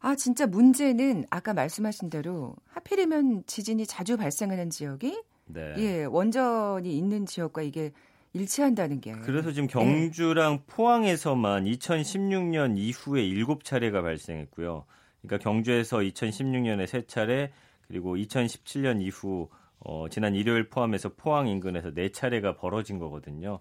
아 0.00 0.14
진짜 0.16 0.46
문제는 0.46 1.26
아까 1.30 1.54
말씀하신 1.54 2.10
대로 2.10 2.56
하필이면 2.66 3.44
지진이 3.46 3.86
자주 3.86 4.16
발생하는 4.16 4.70
지역이 4.70 5.22
네. 5.48 5.74
예 5.78 6.04
원전이 6.04 6.96
있는 6.96 7.26
지역과 7.26 7.62
이게 7.62 7.92
일치한다는 8.32 9.00
게. 9.00 9.12
그래서 9.12 9.52
지금 9.52 9.68
경주랑 9.68 10.58
네. 10.58 10.62
포항에서만 10.66 11.64
2016년 11.64 12.76
이후에 12.76 13.22
7차례가 13.22 14.02
발생했고요. 14.02 14.84
그러니까 15.22 15.42
경주에서 15.42 15.98
2016년에 15.98 16.86
3차례 16.86 17.50
그리고 17.88 18.16
2017년 18.16 19.02
이후 19.02 19.48
어, 19.80 20.08
지난 20.08 20.34
일요일 20.34 20.68
포함해서 20.68 21.10
포항 21.16 21.48
인근에서 21.48 21.90
4차례가 21.90 22.56
벌어진 22.56 22.98
거거든요. 22.98 23.60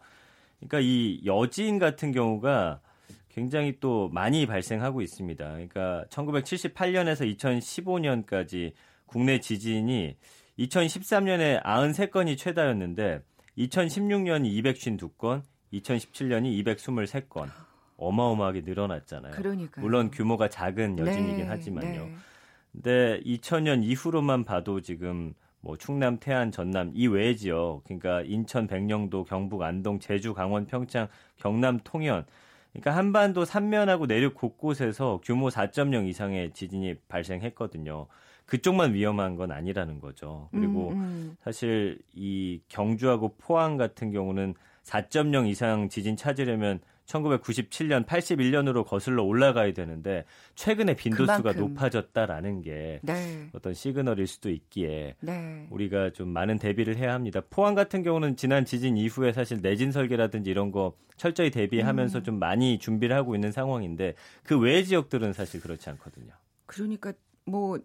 그러니까 0.60 0.79
이 0.82 1.22
여진 1.25 1.79
같은 1.79 2.12
경우가 2.12 2.82
굉장히 3.29 3.77
또 3.79 4.10
많이 4.10 4.48
발생하고 4.48 5.01
있습니다. 5.01 5.48
그러니까 5.48 6.06
1978년에서 6.10 7.38
2015년까지 7.38 8.74
국내 9.06 9.39
지진이 9.39 10.17
2013년에 10.60 11.64
93건이 11.64 12.38
최다였는데 12.38 13.22
2016년이 13.58 14.64
252건, 14.64 15.42
2017년이 15.74 16.64
223건. 16.64 17.50
어마어마하게 17.98 18.62
늘어났잖아요. 18.62 19.34
그러니까요. 19.34 19.84
물론 19.84 20.12
규모가 20.12 20.50
작은 20.50 21.00
여진이긴 21.00 21.38
네, 21.38 21.44
하지만요. 21.44 22.06
네. 22.06 22.16
근데 22.72 23.20
2000년 23.26 23.84
이후로만 23.84 24.46
봐도 24.46 24.82
지금 24.82 25.34
뭐 25.62 25.78
충남, 25.78 26.20
태안, 26.20 26.52
전남 26.52 26.92
이 26.94 27.08
외의 27.08 27.36
지역, 27.36 27.82
그러니까 27.86 28.22
인천, 28.22 28.68
백령도, 28.68 29.24
경북, 29.24 29.64
안동, 29.64 30.00
제주, 30.00 30.34
강원, 30.34 30.68
평창, 30.68 31.08
경남, 31.38 31.80
통영 31.84 32.24
그러니까 32.72 32.96
한반도 32.96 33.46
삼면하고 33.46 34.06
내륙 34.06 34.36
곳곳에서 34.36 35.20
규모 35.24 35.50
4.0 35.50 36.08
이상의 36.08 36.52
지진이 36.54 36.96
발생했거든요. 37.08 38.06
그쪽만 38.48 38.94
위험한 38.96 39.36
건 39.36 39.51
아니라는 39.51 40.00
거죠. 40.00 40.50
그리고 40.51 40.89
음, 40.89 40.96
음. 41.01 41.38
사실 41.44 42.00
이 42.16 42.62
경주하고 42.70 43.36
포항 43.38 43.77
같은 43.77 44.12
경우는 44.12 44.56
4.0 44.84 45.48
이상 45.48 45.89
지진 45.89 46.16
찾으려면 46.16 46.80
1997년, 47.06 48.06
81년으로 48.06 48.86
거슬러 48.86 49.24
올라가야 49.24 49.72
되는데 49.74 50.25
최근에 50.56 50.96
빈도수가 50.96 51.38
그만큼. 51.42 51.62
높아졌다라는 51.74 52.62
게 52.62 53.00
네. 53.04 53.48
어떤 53.54 53.74
시그널일 53.74 54.27
수도 54.27 54.50
있기에 54.50 55.16
네. 55.22 55.68
우리가 55.70 56.12
좀 56.12 56.30
많은 56.30 56.58
대비를 56.60 56.98
해야 56.98 57.13
합니다. 57.13 57.42
포항 57.50 57.75
같은 57.75 58.04
경우는 58.04 58.36
지난 58.36 58.66
지진 58.66 58.98
이후에 58.98 59.32
사실 59.32 59.62
내진 59.62 59.92
설계라든지 59.92 60.50
이런 60.50 60.72
거 60.72 60.94
철저히 61.16 61.50
대비하면서 61.50 62.20
음. 62.20 62.24
좀 62.24 62.39
많이 62.39 62.77
준비를 62.77 63.16
하고 63.16 63.36
있는 63.36 63.51
상황인데 63.51 64.16
그 64.44 64.58
외 64.60 64.84
지역들은 64.84 65.32
사실 65.34 65.62
그렇지 65.62 65.89
않거든요. 65.92 66.34
그러니까 66.66 67.13
뭐 67.46 67.80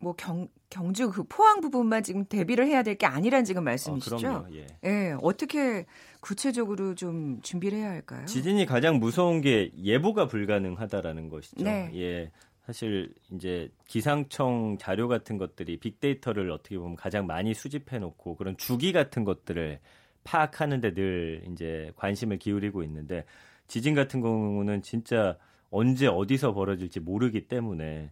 뭐 0.00 0.14
경, 0.14 0.48
경주 0.70 1.10
그 1.10 1.24
포항 1.24 1.60
부분만 1.60 2.02
지금 2.02 2.24
대비를 2.24 2.66
해야 2.66 2.82
될 2.82 2.94
게 2.96 3.06
아니란 3.06 3.44
지금 3.44 3.64
말씀이시죠? 3.64 4.28
어, 4.28 4.46
예. 4.52 4.66
예. 4.84 5.16
어떻게 5.22 5.86
구체적으로 6.20 6.94
좀 6.94 7.40
준비를 7.42 7.78
해야 7.78 7.90
할까요? 7.90 8.24
지진이 8.26 8.66
가장 8.66 8.98
무서운 8.98 9.40
게 9.40 9.70
예보가 9.76 10.26
불가능하다라는 10.28 11.28
것이죠. 11.28 11.64
네. 11.64 11.90
예. 11.94 12.30
사실 12.66 13.14
이제 13.32 13.70
기상청 13.86 14.76
자료 14.78 15.08
같은 15.08 15.38
것들이 15.38 15.78
빅데이터를 15.78 16.50
어떻게 16.50 16.76
보면 16.78 16.96
가장 16.96 17.26
많이 17.26 17.54
수집해 17.54 17.98
놓고 17.98 18.36
그런 18.36 18.56
주기 18.58 18.92
같은 18.92 19.24
것들을 19.24 19.80
파악하는데 20.24 20.92
늘 20.92 21.44
이제 21.50 21.90
관심을 21.96 22.38
기울이고 22.38 22.82
있는데 22.82 23.24
지진 23.68 23.94
같은 23.94 24.20
경우는 24.20 24.82
진짜 24.82 25.36
언제 25.70 26.06
어디서 26.06 26.52
벌어질지 26.52 27.00
모르기 27.00 27.48
때문에 27.48 28.10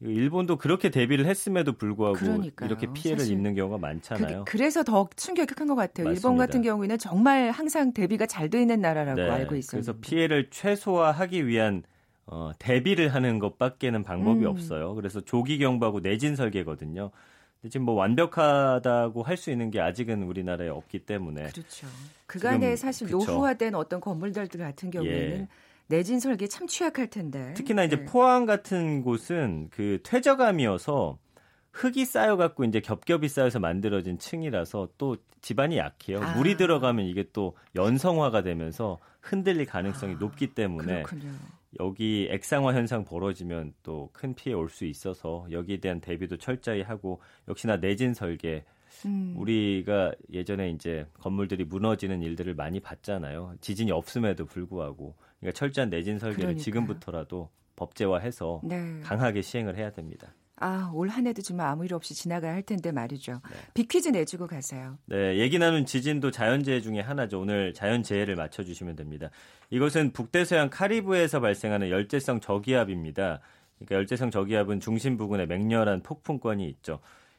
일본도 0.00 0.56
그렇게 0.56 0.90
대비를 0.90 1.26
했음에도 1.26 1.72
불구하고 1.72 2.16
그러니까요. 2.18 2.68
이렇게 2.68 2.86
피해를 2.92 3.26
입는 3.26 3.54
경우가 3.54 3.78
많잖아요. 3.78 4.44
그, 4.46 4.56
래서 4.56 4.84
더 4.84 5.08
충격한 5.16 5.66
것 5.66 5.74
같아요. 5.74 6.06
맞습니다. 6.06 6.10
일본 6.12 6.36
같은 6.38 6.62
경우에는 6.62 6.98
정말 6.98 7.50
항상 7.50 7.92
대비가 7.92 8.26
잘 8.26 8.48
돼 8.48 8.60
있는 8.60 8.80
나라라고 8.80 9.20
네, 9.20 9.28
알고 9.28 9.56
있어요. 9.56 9.70
그래서 9.80 9.92
피해를 10.00 10.48
최소화하기 10.50 11.46
위한 11.46 11.82
어, 12.26 12.52
대비를 12.58 13.12
하는 13.14 13.38
것밖에는 13.40 14.04
방법이 14.04 14.44
음. 14.44 14.50
없어요. 14.50 14.94
그래서 14.94 15.20
조기 15.20 15.58
경보하고 15.58 16.00
내진 16.00 16.36
설계거든요. 16.36 17.10
근데 17.60 17.70
지금 17.72 17.86
뭐 17.86 17.94
완벽하다고 17.96 19.22
할 19.24 19.36
수 19.36 19.50
있는 19.50 19.70
게 19.70 19.80
아직은 19.80 20.22
우리나라에 20.22 20.68
없기 20.68 21.00
때문에 21.00 21.48
그렇죠. 21.48 21.86
그간에 22.26 22.76
사실 22.76 23.06
그쵸. 23.08 23.18
노후화된 23.18 23.74
어떤 23.74 24.00
건물들 24.00 24.46
같은 24.48 24.90
경우에는 24.90 25.40
예. 25.40 25.48
내진 25.88 26.20
설계 26.20 26.46
참 26.46 26.66
취약할 26.66 27.08
텐데. 27.08 27.54
특히나 27.54 27.84
이제 27.84 27.96
네. 27.96 28.04
포항 28.04 28.46
같은 28.46 29.02
곳은 29.02 29.68
그 29.70 30.00
퇴저감이어서 30.04 31.18
흙이 31.72 32.04
쌓여갖고 32.04 32.64
이제 32.64 32.80
겹겹이 32.80 33.28
쌓여서 33.28 33.58
만들어진 33.60 34.18
층이라서 34.18 34.88
또 34.98 35.16
집안이 35.40 35.76
약해요. 35.78 36.20
아. 36.20 36.36
물이 36.36 36.56
들어가면 36.56 37.06
이게 37.06 37.24
또 37.32 37.56
연성화가 37.74 38.42
되면서 38.42 38.98
흔들릴 39.20 39.66
가능성이 39.66 40.14
아. 40.14 40.18
높기 40.18 40.48
때문에 40.54 41.02
그렇군요. 41.02 41.32
여기 41.80 42.28
액상화 42.30 42.72
현상 42.74 43.04
벌어지면 43.04 43.74
또 43.82 44.08
큰 44.12 44.34
피해 44.34 44.54
올 44.54 44.68
수 44.70 44.84
있어서 44.86 45.46
여기에 45.50 45.78
대한 45.78 46.00
대비도 46.00 46.38
철저히 46.38 46.82
하고 46.82 47.20
역시나 47.46 47.76
내진 47.76 48.14
설계 48.14 48.64
음. 49.06 49.34
우리가 49.36 50.12
예전에 50.32 50.70
이제 50.70 51.06
건물들이 51.20 51.64
무너지는 51.64 52.22
일들을 52.22 52.54
많이 52.54 52.80
봤잖아요. 52.80 53.54
지진이 53.60 53.92
없음에도 53.92 54.46
불구하고 54.46 55.14
그러니까 55.40 55.56
철저한 55.58 55.90
내진 55.90 56.18
설계를 56.18 56.40
그러니까요. 56.42 56.62
지금부터라도 56.64 57.50
법제화해서 57.76 58.60
네. 58.64 59.00
강하게 59.02 59.42
시행을 59.42 59.76
해야 59.76 59.90
됩니다. 59.90 60.34
아, 60.60 60.90
올 60.92 61.08
한 61.08 61.24
해도 61.28 61.40
좀 61.40 61.60
아무 61.60 61.84
일 61.84 61.94
없이 61.94 62.14
지나가야 62.14 62.52
할 62.52 62.62
텐데 62.62 62.90
말이죠. 62.90 63.34
네. 63.34 63.56
빅퀴즈 63.74 64.08
내주고 64.08 64.48
가세요. 64.48 64.98
네, 65.06 65.38
얘기 65.38 65.56
나눈 65.60 65.86
지진도 65.86 66.32
자연재해 66.32 66.80
중에 66.80 66.98
하나죠. 66.98 67.40
오늘 67.40 67.72
자연재해를 67.72 68.34
맞춰주시면 68.34 68.96
됩니다. 68.96 69.30
이것은 69.70 70.12
북대서양 70.12 70.70
카리브해에서 70.70 71.38
발생하는 71.40 71.90
열재성 71.90 72.40
저기압입니다. 72.40 73.38
그러니까 73.76 73.94
열재성 73.94 74.32
저기압은 74.32 74.80
중심 74.80 75.16
부근에 75.16 75.46
맹렬한 75.46 76.02
폭풍권이 76.02 76.68
있죠. 76.70 76.98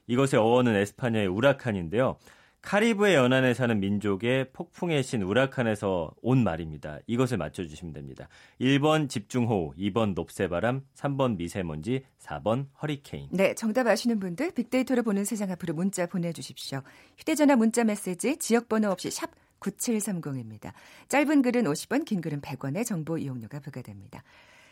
이것의 0.10 0.42
어원은 0.42 0.76
에스파냐의 0.76 1.28
우라칸인데요. 1.28 2.18
카리브해 2.62 3.16
연안에 3.16 3.54
사는 3.54 3.80
민족의 3.80 4.52
폭풍의 4.52 5.02
신 5.04 5.22
우라칸에서 5.22 6.12
온 6.22 6.44
말입니다. 6.44 7.00
이것을 7.08 7.38
맞춰주시면 7.38 7.94
됩니다. 7.94 8.28
1번 8.60 9.08
집중호우, 9.08 9.76
2번 9.76 10.14
높새바람, 10.14 10.82
3번 10.94 11.38
미세먼지, 11.38 12.04
4번 12.20 12.66
허리케인. 12.82 13.30
네, 13.32 13.54
정답 13.54 13.88
아시는 13.88 14.20
분들 14.20 14.52
빅데이터를 14.52 15.04
보는 15.04 15.24
세상 15.24 15.52
앞으로 15.52 15.74
문자 15.74 16.06
보내주십시오. 16.06 16.82
휴대전화 17.18 17.56
문자 17.56 17.86
메시지 17.86 18.36
지역번호 18.36 18.90
없이 18.90 19.10
샵 19.10 19.30
9730입니다. 19.62 20.74
짧은 21.08 21.42
글은 21.42 21.64
50원, 21.64 22.04
긴 22.04 22.20
글은 22.20 22.42
100원의 22.42 22.86
정보 22.86 23.18
이용료가 23.18 23.60
부과됩니다. 23.60 24.24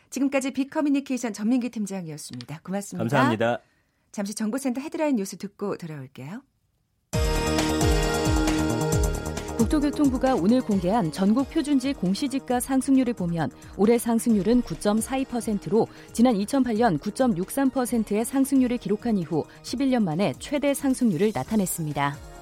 지금까지 0.10 0.52
빅커뮤니케이션 0.52 1.32
전민기 1.32 1.70
팀장이었습니다. 1.70 2.60
고맙습니다. 2.64 3.04
감사합니다. 3.04 3.62
잠시 4.18 4.34
정보센터 4.34 4.82
헤드라인 4.82 5.18
뉴스 5.18 5.38
듣고 5.38 5.78
돌아올게요. 5.78 6.42
국토교통부가 9.60 10.34
오늘 10.34 10.60
공개한 10.60 11.12
전국 11.12 11.52
표준지 11.52 11.94
공시지가 11.94 12.60
상승률을 12.60 13.14
보면 13.14 13.52
올해 13.78 14.00
상승률은 14.00 14.64
9.42%로 14.64 15.86
지난 16.14 16.34
2008년 16.34 16.98
9.63%의 16.98 18.26
상승률을 18.26 18.78
기록한 18.78 19.20
이후 19.20 19.44
11년 19.62 20.02
만에 20.02 20.34
최대 20.40 20.74
상승률을 20.74 21.32
나타냈습니다. 21.36 22.37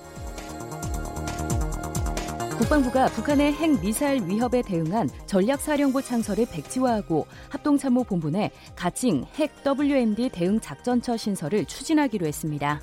국방부가 2.57 3.07
북한의 3.07 3.51
핵 3.51 3.81
미사일 3.81 4.25
위협에 4.25 4.61
대응한 4.61 5.09
전략사령부 5.25 6.01
창설을 6.01 6.45
백지화하고 6.49 7.27
합동참모본부 7.49 8.29
내 8.31 8.49
가칭 8.77 9.25
핵 9.35 9.51
WMD 9.65 10.29
대응 10.29 10.61
작전처 10.61 11.17
신설을 11.17 11.65
추진하기로 11.65 12.25
했습니다. 12.25 12.79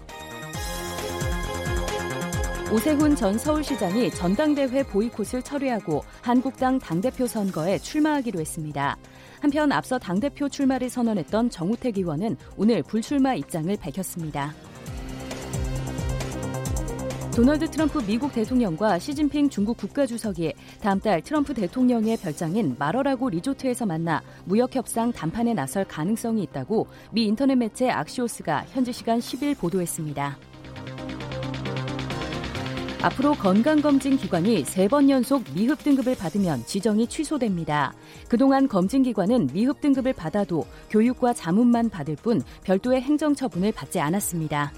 오세훈 2.70 3.16
전 3.16 3.38
서울시장이 3.38 4.10
전당대회 4.10 4.82
보이콧을 4.82 5.42
철회하고 5.42 6.02
한국당 6.20 6.78
당대표 6.78 7.26
선거에 7.26 7.78
출마하기로 7.78 8.40
했습니다. 8.40 8.96
한편 9.40 9.72
앞서 9.72 9.98
당대표 9.98 10.50
출마를 10.50 10.90
선언했던 10.90 11.48
정우택 11.48 11.96
의원은 11.96 12.36
오늘 12.58 12.82
불출마 12.82 13.34
입장을 13.34 13.74
밝혔습니다. 13.76 14.54
도널드 17.34 17.70
트럼프 17.70 18.04
미국 18.04 18.30
대통령과 18.34 18.98
시진핑 18.98 19.48
중국 19.48 19.78
국가주석이 19.78 20.52
다음 20.82 21.00
달 21.00 21.22
트럼프 21.22 21.54
대통령의 21.54 22.18
별장인 22.18 22.76
마러라고 22.78 23.30
리조트에서 23.30 23.86
만나 23.86 24.20
무역 24.44 24.76
협상 24.76 25.10
담판에 25.12 25.54
나설 25.54 25.86
가능성이 25.86 26.42
있다고 26.42 26.88
미 27.10 27.24
인터넷 27.24 27.54
매체 27.54 27.88
악시오스가 27.88 28.66
현지 28.72 28.92
시간 28.92 29.18
10일 29.18 29.56
보도했습니다. 29.58 30.36
앞으로 33.00 33.32
건강검진 33.32 34.18
기관이 34.18 34.64
세 34.64 34.86
번 34.86 35.08
연속 35.08 35.42
미흡 35.54 35.82
등급을 35.82 36.14
받으면 36.14 36.66
지정이 36.66 37.06
취소됩니다. 37.06 37.94
그동안 38.28 38.68
검진 38.68 39.02
기관은 39.02 39.48
미흡 39.54 39.80
등급을 39.80 40.12
받아도 40.12 40.66
교육과 40.90 41.32
자문만 41.32 41.88
받을 41.88 42.14
뿐 42.14 42.42
별도의 42.62 43.00
행정 43.00 43.34
처분을 43.34 43.72
받지 43.72 44.00
않았습니다. 44.00 44.70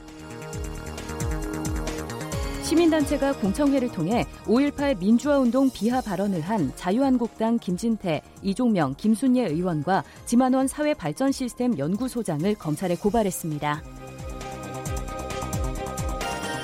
시민단체가 2.64 3.34
공청회를 3.34 3.92
통해 3.92 4.24
5.18 4.44 4.98
민주화운동 4.98 5.70
비하 5.70 6.00
발언을 6.00 6.40
한 6.40 6.72
자유한국당 6.76 7.58
김진태, 7.58 8.22
이종명, 8.42 8.94
김순예 8.96 9.48
의원과 9.48 10.02
지만원 10.24 10.66
사회발전시스템 10.66 11.76
연구소장을 11.78 12.54
검찰에 12.54 12.96
고발했습니다. 12.96 13.82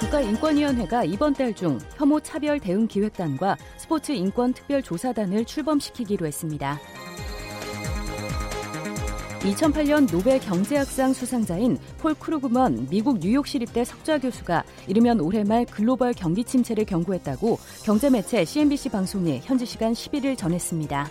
국가인권위원회가 0.00 1.04
이번 1.04 1.34
달 1.34 1.54
중 1.54 1.78
혐오 1.96 2.18
차별 2.20 2.58
대응 2.58 2.88
기획단과 2.88 3.58
스포츠 3.76 4.12
인권 4.12 4.54
특별 4.54 4.82
조사단을 4.82 5.44
출범시키기로 5.44 6.26
했습니다. 6.26 6.80
2008년 9.40 10.10
노벨 10.10 10.38
경제학상 10.38 11.14
수상자인 11.14 11.78
폴 11.98 12.14
크루그먼 12.14 12.88
미국 12.90 13.18
뉴욕시립대 13.20 13.84
석좌 13.84 14.18
교수가 14.18 14.64
이르면 14.86 15.20
올해 15.20 15.44
말 15.44 15.64
글로벌 15.64 16.12
경기 16.12 16.44
침체를 16.44 16.84
경고했다고 16.84 17.58
경제 17.82 18.10
매체 18.10 18.44
CNBC 18.44 18.90
방송이 18.90 19.40
현지 19.42 19.64
시간 19.64 19.92
11일 19.94 20.36
전했습니다. 20.36 21.08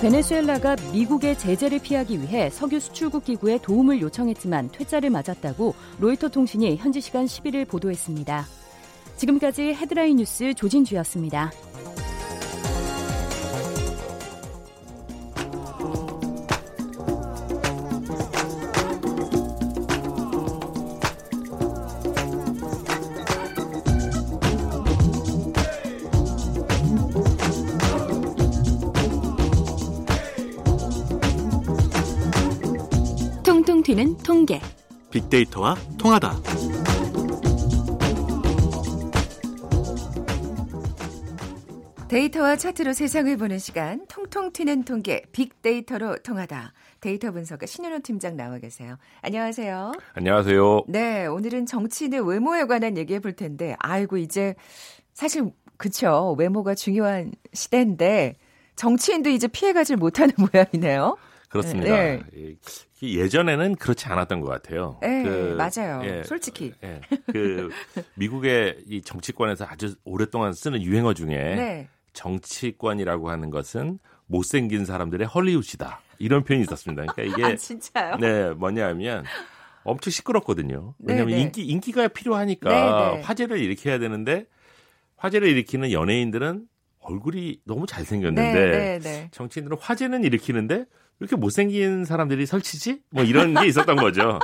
베네수엘라가 0.00 0.76
미국의 0.92 1.38
제재를 1.38 1.78
피하기 1.78 2.20
위해 2.20 2.50
석유 2.50 2.80
수출국 2.80 3.24
기구에 3.24 3.58
도움을 3.58 4.00
요청했지만 4.02 4.70
퇴짜를 4.72 5.08
맞았다고 5.10 5.74
로이터 6.00 6.28
통신이 6.28 6.76
현지 6.76 7.00
시간 7.00 7.26
11일 7.26 7.66
보도했습니다. 7.68 8.44
지금까지 9.16 9.72
헤드라인 9.72 10.16
뉴스 10.16 10.52
조진주였습니다. 10.52 11.52
빅데이터와 35.34 35.74
통하다. 35.98 36.32
데이터와 42.08 42.54
차트로 42.54 42.92
세상을 42.92 43.36
보는 43.36 43.58
시간, 43.58 44.06
통통 44.06 44.52
튀는 44.52 44.84
통계, 44.84 45.22
빅데이터로 45.32 46.18
통하다. 46.18 46.72
데이터 47.00 47.32
분석가 47.32 47.66
신현호 47.66 47.98
팀장 48.04 48.36
나와 48.36 48.58
계세요. 48.58 48.96
안녕하세요. 49.22 49.94
안녕하세요. 50.12 50.82
네, 50.86 51.26
오늘은 51.26 51.66
정치인의 51.66 52.28
외모에 52.28 52.66
관한 52.66 52.96
얘기해 52.96 53.18
볼 53.18 53.32
텐데, 53.32 53.74
아이고, 53.80 54.18
이제, 54.18 54.54
사실, 55.14 55.50
그쵸. 55.76 56.36
외모가 56.38 56.76
중요한 56.76 57.32
시대인데, 57.52 58.36
정치인도 58.76 59.30
이제 59.30 59.48
피해가질 59.48 59.96
못하는 59.96 60.32
모양이네요. 60.52 61.16
그렇습니다. 61.54 61.96
네. 61.96 62.20
예전에는 63.00 63.76
그렇지 63.76 64.06
않았던 64.06 64.40
것 64.40 64.48
같아요. 64.48 64.98
네, 65.00 65.22
그, 65.22 65.56
맞아요. 65.56 66.02
예, 66.04 66.24
솔직히. 66.24 66.72
예, 66.82 67.00
그 67.32 67.70
미국의 68.14 68.78
이 68.88 69.02
정치권에서 69.02 69.64
아주 69.68 69.94
오랫동안 70.04 70.52
쓰는 70.52 70.82
유행어 70.82 71.14
중에 71.14 71.28
네. 71.28 71.88
정치권이라고 72.12 73.30
하는 73.30 73.50
것은 73.50 74.00
못생긴 74.26 74.84
사람들의 74.84 75.28
헐리우드다 75.28 76.00
이런 76.18 76.42
표현이 76.42 76.64
있었습니다. 76.64 77.04
그러니까 77.12 77.22
이게 77.38 77.52
아, 77.52 77.54
진짜요? 77.54 78.16
네, 78.16 78.50
뭐냐면 78.50 79.24
엄청 79.84 80.10
시끄럽거든요. 80.10 80.94
왜냐하면 80.98 81.30
네, 81.30 81.36
네. 81.36 81.42
인기 81.42 81.64
인기가 81.66 82.08
필요하니까 82.08 82.70
네, 82.70 83.16
네. 83.16 83.22
화제를 83.22 83.58
일으켜야 83.58 84.00
되는데 84.00 84.46
화제를 85.16 85.46
일으키는 85.48 85.92
연예인들은 85.92 86.66
얼굴이 86.98 87.60
너무 87.64 87.86
잘생겼는데 87.86 89.28
정치인들은 89.30 89.76
화제는 89.80 90.24
일으키는데 90.24 90.86
이렇게 91.20 91.36
못생긴 91.36 92.04
사람들이 92.04 92.46
설치지? 92.46 93.02
뭐 93.10 93.24
이런 93.24 93.54
게 93.54 93.66
있었던 93.66 93.96
거죠. 93.96 94.38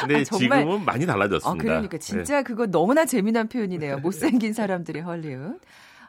근데 0.00 0.20
아, 0.20 0.24
지금은 0.24 0.84
많이 0.84 1.06
달라졌습니다. 1.06 1.62
아, 1.62 1.76
그러니까 1.76 1.98
진짜 1.98 2.38
네. 2.38 2.42
그거 2.42 2.66
너무나 2.66 3.04
재미난 3.04 3.48
표현이네요. 3.48 3.98
못생긴 3.98 4.52
사람들이 4.52 5.00
헐리우드. 5.00 5.58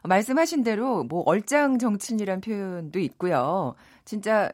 말씀하신 0.04 0.64
대로 0.64 1.04
뭐 1.04 1.24
얼짱 1.26 1.80
정치인이란 1.80 2.42
표현도 2.42 3.00
있고요. 3.00 3.76
진짜 4.06 4.52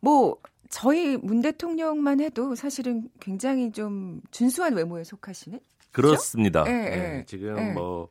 뭐 0.00 0.36
저희 0.68 1.16
문 1.16 1.40
대통령만 1.40 2.20
해도 2.20 2.54
사실은 2.54 3.08
굉장히 3.20 3.72
좀 3.72 4.20
준수한 4.30 4.74
외모에 4.74 5.04
속하시는 5.04 5.58
그렇습니다. 5.92 6.64
예, 6.66 6.72
예. 6.72 7.18
예. 7.18 7.24
지금 7.26 7.56
예. 7.58 7.72
뭐 7.72 8.08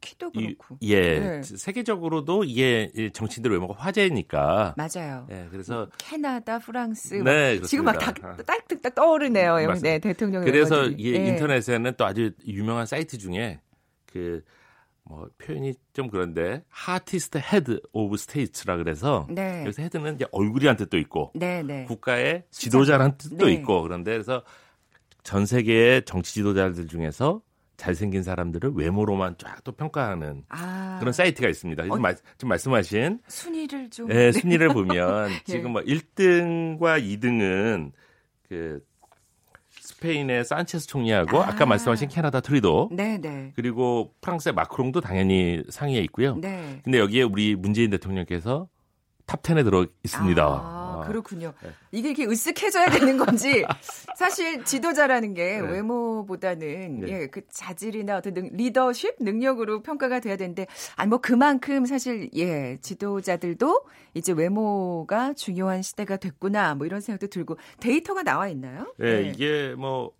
키도 0.00 0.30
그렇고. 0.30 0.76
이, 0.80 0.92
예. 0.92 1.18
네. 1.18 1.42
세계적으로도 1.42 2.44
이게 2.44 2.90
정치인들 3.12 3.50
외모가 3.50 3.74
화제니까. 3.74 4.74
맞아요. 4.76 5.26
예. 5.30 5.48
그래서 5.50 5.74
뭐 5.74 5.88
캐나다, 5.98 6.58
프랑스 6.58 7.14
네, 7.14 7.60
지금 7.62 7.84
막 7.84 7.98
딱딱딱 7.98 8.94
떠오르네요. 8.94 9.54
맞습니다. 9.54 9.80
네, 9.80 9.98
대통령 9.98 10.44
그래서 10.44 10.84
이게 10.86 11.18
네. 11.18 11.28
인터넷에는 11.28 11.94
또 11.96 12.04
아주 12.06 12.32
유명한 12.46 12.86
사이트 12.86 13.18
중에 13.18 13.60
그 14.06 14.42
뭐 15.08 15.26
표현이 15.38 15.74
좀 15.94 16.08
그런데 16.08 16.62
hottest 16.68 17.38
head 17.38 17.80
of 17.92 18.18
states라 18.18 18.76
그래서 18.76 19.26
네. 19.30 19.62
여기서 19.62 19.82
헤드는 19.82 20.16
이제 20.16 20.26
얼굴이란 20.32 20.76
뜻도 20.76 20.98
있고 20.98 21.32
네, 21.34 21.62
네. 21.62 21.84
국가의 21.86 22.44
지도자란 22.50 23.16
뜻도 23.16 23.46
네. 23.46 23.54
있고 23.54 23.82
그런데 23.82 24.12
그래서 24.12 24.44
전 25.22 25.46
세계의 25.46 26.04
정치 26.04 26.34
지도자들 26.34 26.86
중에서 26.88 27.40
잘생긴 27.78 28.22
사람들을 28.24 28.72
외모로만 28.74 29.36
쫙 29.38 29.62
또 29.64 29.72
평가하는 29.72 30.42
아. 30.50 30.96
그런 31.00 31.12
사이트가 31.12 31.48
있습니다. 31.48 31.84
어, 31.88 31.96
말, 31.96 32.16
지금 32.36 32.48
말씀하신 32.50 33.20
순위를 33.28 33.88
좀 33.88 34.08
네, 34.08 34.32
순위를 34.32 34.68
보면 34.74 35.30
예. 35.30 35.40
지금 35.44 35.72
뭐 35.72 35.82
1등과 35.82 37.00
2등은 37.02 37.92
그 38.48 38.84
스페인의 39.80 40.44
산체스 40.44 40.88
총리하고 40.88 41.40
아. 41.40 41.54
까 41.54 41.64
말씀하신 41.66 42.08
캐나다 42.08 42.40
트뤼도 42.40 42.90
네네. 42.92 43.18
네. 43.18 43.52
그리고 43.54 44.12
프랑스의 44.20 44.54
마크롱도 44.54 45.00
당연히 45.00 45.62
상위에 45.70 46.00
있고요. 46.00 46.36
네. 46.36 46.80
근데 46.82 46.98
여기에 46.98 47.22
우리 47.22 47.54
문재인 47.54 47.90
대통령께서 47.90 48.68
top 49.24 49.42
10에 49.42 49.62
들어 49.62 49.86
있습니다. 50.02 50.42
아. 50.42 50.77
아, 51.02 51.06
그렇군요. 51.06 51.52
네. 51.62 51.70
이게 51.92 52.10
이렇게 52.10 52.26
으쓱해져야 52.26 52.92
되는 52.98 53.16
건지 53.16 53.64
사실 54.16 54.64
지도자라는 54.64 55.34
게 55.34 55.60
네. 55.60 55.72
외모보다는 55.72 57.00
네. 57.00 57.08
예, 57.08 57.26
그 57.26 57.42
자질이나 57.48 58.18
어떤 58.18 58.34
능, 58.34 58.50
리더십 58.52 59.16
능력으로 59.20 59.82
평가가 59.82 60.20
돼야 60.20 60.36
되는데 60.36 60.66
아니 60.96 61.08
뭐 61.08 61.18
그만큼 61.18 61.86
사실 61.86 62.30
예, 62.36 62.78
지도자들도 62.80 63.84
이제 64.14 64.32
외모가 64.32 65.32
중요한 65.34 65.82
시대가 65.82 66.16
됐구나 66.16 66.74
뭐 66.74 66.86
이런 66.86 67.00
생각도 67.00 67.28
들고 67.28 67.56
데이터가 67.80 68.22
나와 68.22 68.48
있나요? 68.48 68.92
네, 68.98 69.22
네. 69.22 69.28
이게 69.28 69.74
뭐 69.76 70.12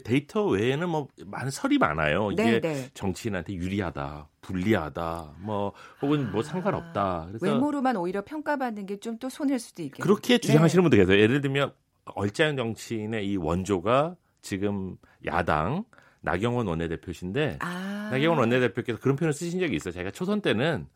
데이터 0.00 0.44
외에는 0.46 0.88
뭐 0.88 1.08
많은 1.24 1.50
설이 1.50 1.78
많아요. 1.78 2.30
이게 2.32 2.42
네, 2.42 2.60
네. 2.60 2.90
정치인한테 2.94 3.54
유리하다, 3.54 4.28
불리하다, 4.40 5.34
뭐 5.40 5.72
혹은 6.02 6.30
뭐 6.32 6.42
상관없다. 6.42 7.26
그래서 7.28 7.46
외모로만 7.46 7.96
오히려 7.96 8.24
평가받는 8.24 8.86
게 8.86 8.96
좀 8.98 9.18
또 9.18 9.28
손해일 9.28 9.58
수도 9.58 9.82
있겠네요. 9.82 10.02
그렇게 10.02 10.38
주장하시는 10.38 10.82
네. 10.82 10.90
분도 10.90 10.96
계세요. 10.96 11.20
예를 11.22 11.40
들면 11.40 11.72
얼짱 12.14 12.56
정치인의 12.56 13.26
이 13.28 13.36
원조가 13.36 14.16
지금 14.42 14.96
야당 15.26 15.84
나경원 16.20 16.66
원내대표신데 16.66 17.58
아. 17.60 18.08
나경원 18.10 18.38
원내대표께서 18.38 18.98
그런 18.98 19.16
표현을 19.16 19.32
쓰신 19.32 19.60
적이 19.60 19.76
있어요. 19.76 19.92
자기가 19.92 20.10
초선 20.10 20.40
때는 20.40 20.86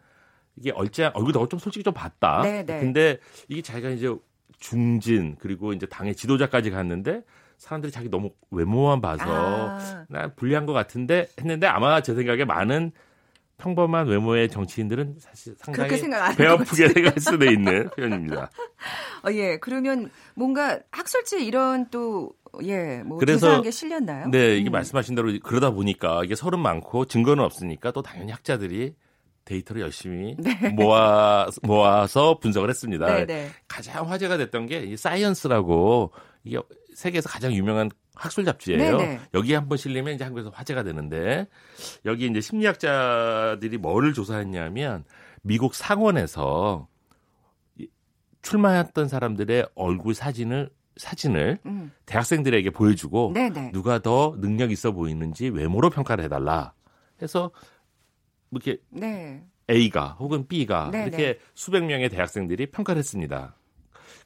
이게 0.56 0.70
얼짱 0.72 1.12
얼굴 1.14 1.32
너좀 1.32 1.58
솔직히 1.58 1.82
좀 1.84 1.94
봤다. 1.94 2.42
네네. 2.42 2.64
네. 2.64 2.80
근데 2.80 3.18
이게 3.48 3.62
자기가 3.62 3.90
이제 3.90 4.14
중진 4.58 5.36
그리고 5.38 5.72
이제 5.72 5.86
당의 5.86 6.14
지도자까지 6.14 6.70
갔는데 6.70 7.22
사람들이 7.60 7.92
자기 7.92 8.08
너무 8.08 8.30
외모만 8.50 9.02
봐서 9.02 9.24
아. 9.26 10.04
난 10.08 10.34
불리한 10.34 10.64
것 10.64 10.72
같은데 10.72 11.28
했는데 11.38 11.66
아마 11.66 12.00
제 12.00 12.14
생각에 12.14 12.46
많은 12.46 12.90
평범한 13.58 14.06
외모의 14.06 14.48
정치인들은 14.48 15.16
사실 15.18 15.54
상당히 15.58 16.00
배 16.36 16.46
아프게 16.46 16.88
생각할 16.88 17.20
수도 17.20 17.44
있는 17.44 17.90
표현입니다. 17.90 18.50
어, 19.26 19.30
예. 19.32 19.58
그러면 19.58 20.10
뭔가 20.34 20.80
학술지 20.90 21.44
이런 21.44 21.90
또 21.90 22.32
예, 22.64 23.02
뭐 23.04 23.18
그래서 23.18 23.60
게 23.60 23.70
실렸나요? 23.70 24.28
네, 24.30 24.56
이게 24.56 24.70
음. 24.70 24.72
말씀하신 24.72 25.14
대로 25.14 25.30
그러다 25.42 25.70
보니까 25.72 26.24
이게 26.24 26.34
설은 26.34 26.60
많고 26.60 27.04
증거는 27.04 27.44
없으니까 27.44 27.92
또 27.92 28.00
당연히 28.00 28.32
학자들이 28.32 28.94
데이터를 29.44 29.82
열심히 29.82 30.34
네. 30.40 30.70
모아 30.70 31.46
모아서 31.62 32.38
분석을 32.38 32.70
했습니다. 32.70 33.04
네, 33.06 33.26
네. 33.26 33.48
가장 33.68 34.10
화제가 34.10 34.38
됐던 34.38 34.66
게 34.66 34.82
이 34.84 34.96
Science라고 34.96 36.12
이게 36.44 36.58
세계에서 36.94 37.28
가장 37.28 37.52
유명한 37.52 37.90
학술 38.14 38.44
잡지예요. 38.44 38.98
네네. 38.98 39.20
여기에 39.34 39.56
한 39.56 39.68
번 39.68 39.78
실리면 39.78 40.14
이제 40.14 40.24
한국에서 40.24 40.50
화제가 40.50 40.82
되는데 40.82 41.46
여기 42.04 42.26
이제 42.26 42.40
심리학자들이 42.40 43.78
뭐를 43.78 44.12
조사했냐면 44.12 45.04
미국 45.42 45.74
상원에서 45.74 46.88
출마했던 48.42 49.08
사람들의 49.08 49.68
얼굴 49.74 50.14
사진을 50.14 50.70
사진을 50.96 51.58
음. 51.66 51.92
대학생들에게 52.06 52.70
보여주고 52.70 53.32
네네. 53.34 53.72
누가 53.72 54.00
더 54.00 54.34
능력 54.38 54.70
있어 54.70 54.92
보이는지 54.92 55.48
외모로 55.48 55.88
평가를 55.90 56.24
해달라. 56.24 56.74
해서 57.22 57.50
뭐 58.50 58.60
이렇게 58.62 58.82
네. 58.90 59.44
A가 59.70 60.16
혹은 60.18 60.46
B가 60.48 60.90
네네. 60.90 61.06
이렇게 61.06 61.38
수백 61.54 61.84
명의 61.84 62.08
대학생들이 62.08 62.66
평가를 62.70 62.98
했습니다. 62.98 63.54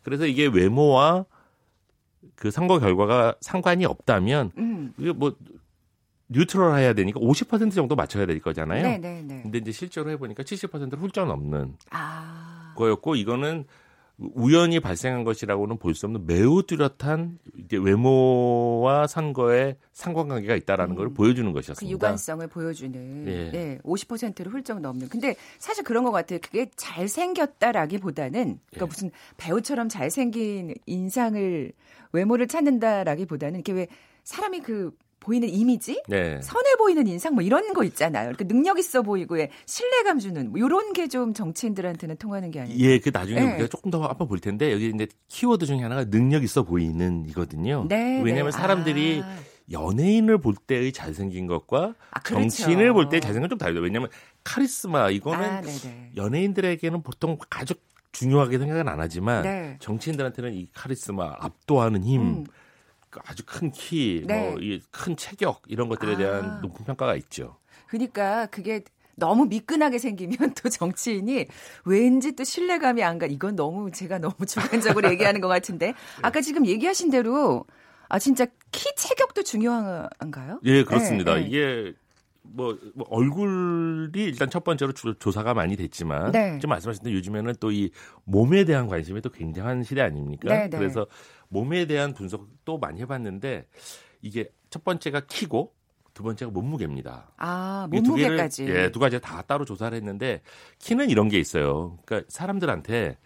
그래서 0.03 0.27
이게 0.27 0.47
외모와 0.47 1.27
그 2.37 2.51
선거 2.51 2.79
결과가 2.79 3.37
상관이 3.41 3.85
없다면 3.85 4.53
음. 4.59 4.93
이게 4.99 5.13
뭐 5.13 5.37
뉴트럴 6.29 6.79
해야 6.79 6.93
되니까 6.95 7.21
50% 7.21 7.73
정도 7.75 7.95
맞춰야 7.97 8.27
될 8.27 8.41
거잖아요. 8.41 8.83
네네네. 8.83 9.23
네, 9.23 9.35
네. 9.35 9.43
근데 9.43 9.59
이제 9.59 9.73
실제로 9.73 10.11
해보니까 10.11 10.43
70%를 10.43 10.99
훌쩍 10.99 11.27
넘는 11.27 11.77
아. 11.91 12.75
거였고 12.77 13.15
이거는 13.17 13.67
우연히 14.19 14.79
발생한 14.79 15.25
것이라고는 15.25 15.79
볼 15.79 15.95
수 15.95 16.07
없는 16.07 16.27
매우 16.27 16.63
뚜렷한 16.63 17.39
외모와 17.73 19.07
선거에 19.07 19.77
상관관계가 19.93 20.55
있다라는 20.57 20.95
음. 20.95 20.97
걸 20.97 21.15
보여주는 21.15 21.51
것이었습니다. 21.53 21.89
그 21.89 21.93
유관성을 21.93 22.47
보여주는 22.49 23.25
예. 23.27 23.51
네, 23.51 23.79
50%를 23.85 24.53
훌쩍 24.53 24.81
넘는. 24.81 25.09
근데 25.09 25.35
사실 25.59 25.85
그런 25.85 26.05
것 26.05 26.11
같아요. 26.11 26.39
그게 26.43 26.71
잘 26.77 27.09
생겼다라기보다는 27.09 28.59
그러니까 28.71 28.83
예. 28.83 28.85
무슨 28.85 29.11
배우처럼 29.37 29.89
잘 29.89 30.11
생긴 30.11 30.75
인상을 30.87 31.73
외모를 32.13 32.47
찾는다라기보다는 32.49 33.61
이게 33.61 33.73
렇왜 33.73 33.87
사람이 34.25 34.61
그 34.61 34.97
보이는 35.25 35.49
이미지, 35.49 36.03
네. 36.09 36.41
선해 36.43 36.77
보이는 36.77 37.07
인상 37.07 37.35
뭐 37.35 37.43
이런 37.43 37.73
거 37.73 37.83
있잖아요. 37.85 38.33
그러니까 38.33 38.45
능력 38.45 38.79
있어 38.79 39.03
보이고 39.03 39.39
에 39.39 39.51
신뢰감 39.67 40.19
주는 40.19 40.51
뭐 40.51 40.59
이런 40.59 40.93
게 40.93 41.09
좀 41.09 41.33
정치인들한테는 41.35 42.17
통하는 42.17 42.51
게 42.51 42.61
아니에요. 42.61 42.79
예, 42.81 42.99
그 42.99 43.11
나중에 43.13 43.41
네. 43.41 43.55
우리가 43.55 43.69
조금 43.69 43.91
더 43.91 44.03
한번 44.07 44.27
볼 44.27 44.41
텐데 44.41 44.73
여기 44.73 44.91
이제 44.95 45.07
키워드 45.29 45.65
중에 45.67 45.81
하나가 45.83 46.05
능력 46.05 46.43
있어 46.43 46.63
보이는 46.65 47.25
이거든요. 47.29 47.87
네, 47.89 48.21
왜냐하면 48.25 48.47
네. 48.47 48.59
사람들이 48.59 49.23
아. 49.25 49.37
연예인을 49.71 50.39
볼 50.39 50.55
때의 50.55 50.93
잘생긴 50.93 51.47
것과 51.47 51.95
아, 52.11 52.21
그렇죠. 52.21 52.49
정치인을 52.49 52.93
볼 52.93 53.09
때의 53.09 53.21
잘생긴 53.21 53.43
건 53.43 53.51
좀 53.51 53.59
다르죠. 53.59 53.81
왜냐하면 53.81 54.09
카리스마 54.43 55.11
이거는 55.11 55.45
아, 55.49 55.63
연예인들에게는 56.17 57.03
보통 57.03 57.39
아주 57.51 57.75
중요하게 58.13 58.59
생각은 58.59 58.89
안 58.89 59.01
하지만 59.01 59.43
네. 59.43 59.77
정치인들한테는 59.81 60.55
이 60.55 60.69
카리스마 60.75 61.35
압도하는 61.39 62.05
힘 62.05 62.21
음. 62.23 62.45
그 63.15 63.21
아주 63.27 63.45
큰 63.47 63.71
키, 63.71 64.25
네. 64.27 64.51
뭐큰 64.51 65.17
체격 65.17 65.63
이런 65.69 65.89
것들에 65.89 66.17
대한 66.17 66.45
아. 66.45 66.59
높은 66.61 66.85
평가가 66.85 67.15
있죠. 67.15 67.57
그러니까 67.87 68.47
그게 68.47 68.83
너무 69.15 69.47
미끈하게 69.47 69.99
생기면 69.99 70.37
또 70.61 70.69
정치인이 70.69 71.47
왠지 71.85 72.33
또 72.35 72.43
신뢰감이 72.43 73.05
안 73.05 73.21
가. 73.21 73.27
이건 73.27 73.55
너무 73.55 73.93
제가 73.93 74.19
너무 74.19 74.35
주관적으로 74.47 75.11
얘기하는 75.13 75.41
것 75.41 75.47
같은데 75.47 75.87
네. 75.87 75.95
아까 76.23 76.41
지금 76.41 76.67
얘기하신 76.67 77.11
대로 77.11 77.65
아 78.09 78.19
진짜 78.19 78.47
키 78.73 78.93
체격도 78.97 79.45
중요한가요? 79.45 80.61
예, 80.65 80.83
그렇습니다. 80.83 81.35
네, 81.35 81.41
네. 81.43 81.47
이게 81.47 81.95
뭐, 82.43 82.77
뭐, 82.95 83.07
얼굴이 83.09 84.11
일단 84.23 84.51
첫 84.51 84.65
번째로 84.65 84.93
조, 84.93 85.15
조사가 85.15 85.55
많이 85.55 85.77
됐지만 85.77 86.33
네. 86.33 86.59
좀 86.59 86.69
말씀하신 86.69 87.05
대로 87.05 87.17
요즘에는 87.17 87.55
또 87.61 87.71
이 87.71 87.91
몸에 88.25 88.65
대한 88.65 88.87
관심이 88.87 89.21
또 89.21 89.31
굉장한 89.31 89.83
시대 89.85 90.03
아닙니까? 90.03 90.49
네, 90.49 90.69
네. 90.69 90.77
그래서 90.77 91.07
몸에 91.55 91.87
대한 91.87 92.13
분석도 92.13 92.79
많이 92.79 93.01
해봤는데 93.01 93.67
이게 94.23 94.51
첫 94.71 94.85
번째가 94.85 95.21
키고 95.21 95.73
두 96.13 96.25
번째가 96.25 96.51
몸무게입니다. 96.51 97.31
아, 97.37 97.89
몸무게까지. 97.91 98.67
예, 98.69 98.91
두 98.91 98.99
가지 98.99 99.21
다 99.21 99.43
따로 99.43 99.65
조사를 99.65 99.97
했는데 99.97 100.43
키는 100.81 101.11
이런 101.11 101.29
게 101.29 101.39
있어요. 101.39 101.97
그러니까 102.05 102.29
사람들한테 102.29 103.19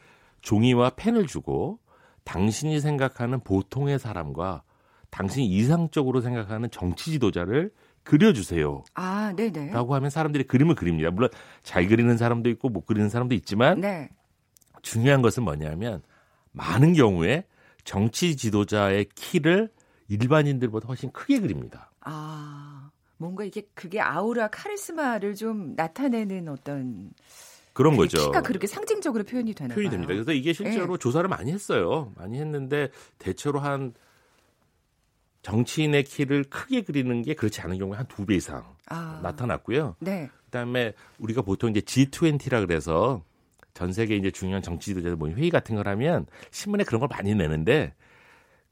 종이와 0.42 0.90
펜을 0.90 1.26
주고 1.26 1.78
당신이 2.24 2.80
생각하는 2.80 3.40
보통의 3.40 3.98
사람과 3.98 4.62
당신이 5.10 5.46
이상적으로 5.46 6.20
생각하는 6.20 6.70
정치 6.70 7.10
지도자를 7.12 7.72
그려주세요. 8.02 8.84
아, 8.94 9.32
네네. 9.36 9.70
라고 9.70 9.94
하면 9.94 10.10
사람들이 10.10 10.44
그림을 10.44 10.74
그립니다. 10.74 11.10
물론 11.10 11.30
잘 11.62 11.86
그리는 11.88 12.16
사람도 12.16 12.50
있고 12.50 12.68
못 12.68 12.84
그리는 12.84 13.08
사람도 13.08 13.34
있지만 13.34 13.80
네. 13.80 14.10
중요한 14.82 15.22
것은 15.22 15.42
뭐냐면 15.42 16.02
많은 16.52 16.92
경우에 16.92 17.44
정치 17.92 18.37
지도자의 18.37 19.07
키를 19.14 19.70
일반인들보다 20.09 20.88
훨씬 20.88 21.11
크게 21.11 21.40
그립니다. 21.40 21.90
아, 22.03 22.90
뭔가 23.16 23.44
이게 23.44 23.62
그게 23.72 23.98
아우라 23.98 24.48
카리스마를 24.48 25.35
좀 25.35 25.72
나타내는 25.74 26.48
어떤 26.48 27.11
그런 27.72 27.96
거죠. 27.96 28.18
키가 28.27 28.42
그렇게 28.42 28.66
상징적으로 28.66 29.24
표현이 29.24 29.55
되나 29.55 29.74
표현이 29.74 29.90
됩니다. 29.90 30.12
그래서 30.12 30.33
이게 30.33 30.53
실제로 30.53 30.98
네. 30.98 31.01
조사를 31.01 31.27
많이 31.31 31.51
했어요. 31.51 32.12
많이 32.14 32.38
했는데 32.38 32.90
대체로 33.18 33.59
한 33.59 33.94
정치인의 35.40 36.05
키를 36.05 36.44
크게 36.44 36.83
그리는 36.83 37.22
게 37.22 37.33
그렇지 37.33 37.62
않은 37.62 37.79
경우에 37.79 37.96
한 37.96 38.07
두 38.07 38.27
배 38.27 38.35
이상 38.35 38.64
아. 38.90 39.20
나타났고요. 39.22 39.96
네. 40.01 40.29
그다음에 40.44 40.92
우리가 41.20 41.40
보통 41.40 41.70
이제 41.70 41.81
G20라 41.81 42.66
그래서 42.66 43.24
전 43.78 43.92
세계 43.92 44.16
이제 44.16 44.32
중요한 44.32 44.60
정치 44.60 44.86
지도자들 44.86 45.14
모임 45.14 45.36
회의 45.36 45.50
같은 45.50 45.76
걸 45.76 45.86
하면 45.86 46.26
신문에 46.50 46.82
그런 46.82 46.98
걸 46.98 47.08
많이 47.08 47.32
내는데 47.32 47.94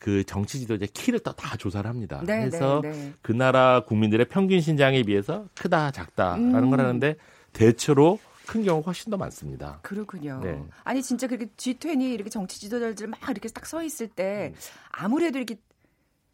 그 0.00 0.24
정치 0.24 0.58
지도자 0.58 0.84
키를 0.92 1.20
또 1.20 1.32
다 1.32 1.56
조사를 1.56 1.88
합니다. 1.88 2.20
네, 2.26 2.40
그래서 2.40 2.80
네, 2.82 2.90
네. 2.90 3.12
그 3.22 3.30
나라 3.30 3.84
국민들의 3.86 4.26
평균 4.28 4.60
신장에 4.60 5.04
비해서 5.04 5.46
크다 5.54 5.92
작다라는 5.92 6.54
음. 6.64 6.70
걸 6.70 6.80
하는데 6.80 7.14
대체로 7.52 8.18
큰 8.48 8.64
경우가 8.64 8.86
훨씬 8.86 9.10
더 9.12 9.16
많습니다. 9.16 9.78
그렇군요. 9.82 10.40
네. 10.42 10.60
아니 10.82 11.00
진짜 11.04 11.28
그렇게 11.28 11.46
G20 11.56 12.02
이렇게 12.02 12.28
정치 12.30 12.58
지도자들 12.58 13.06
막 13.06 13.20
이렇게 13.30 13.48
딱 13.48 13.64
서 13.64 13.84
있을 13.84 14.08
때 14.08 14.52
음. 14.54 14.58
아무래도 14.90 15.38
이렇게 15.38 15.54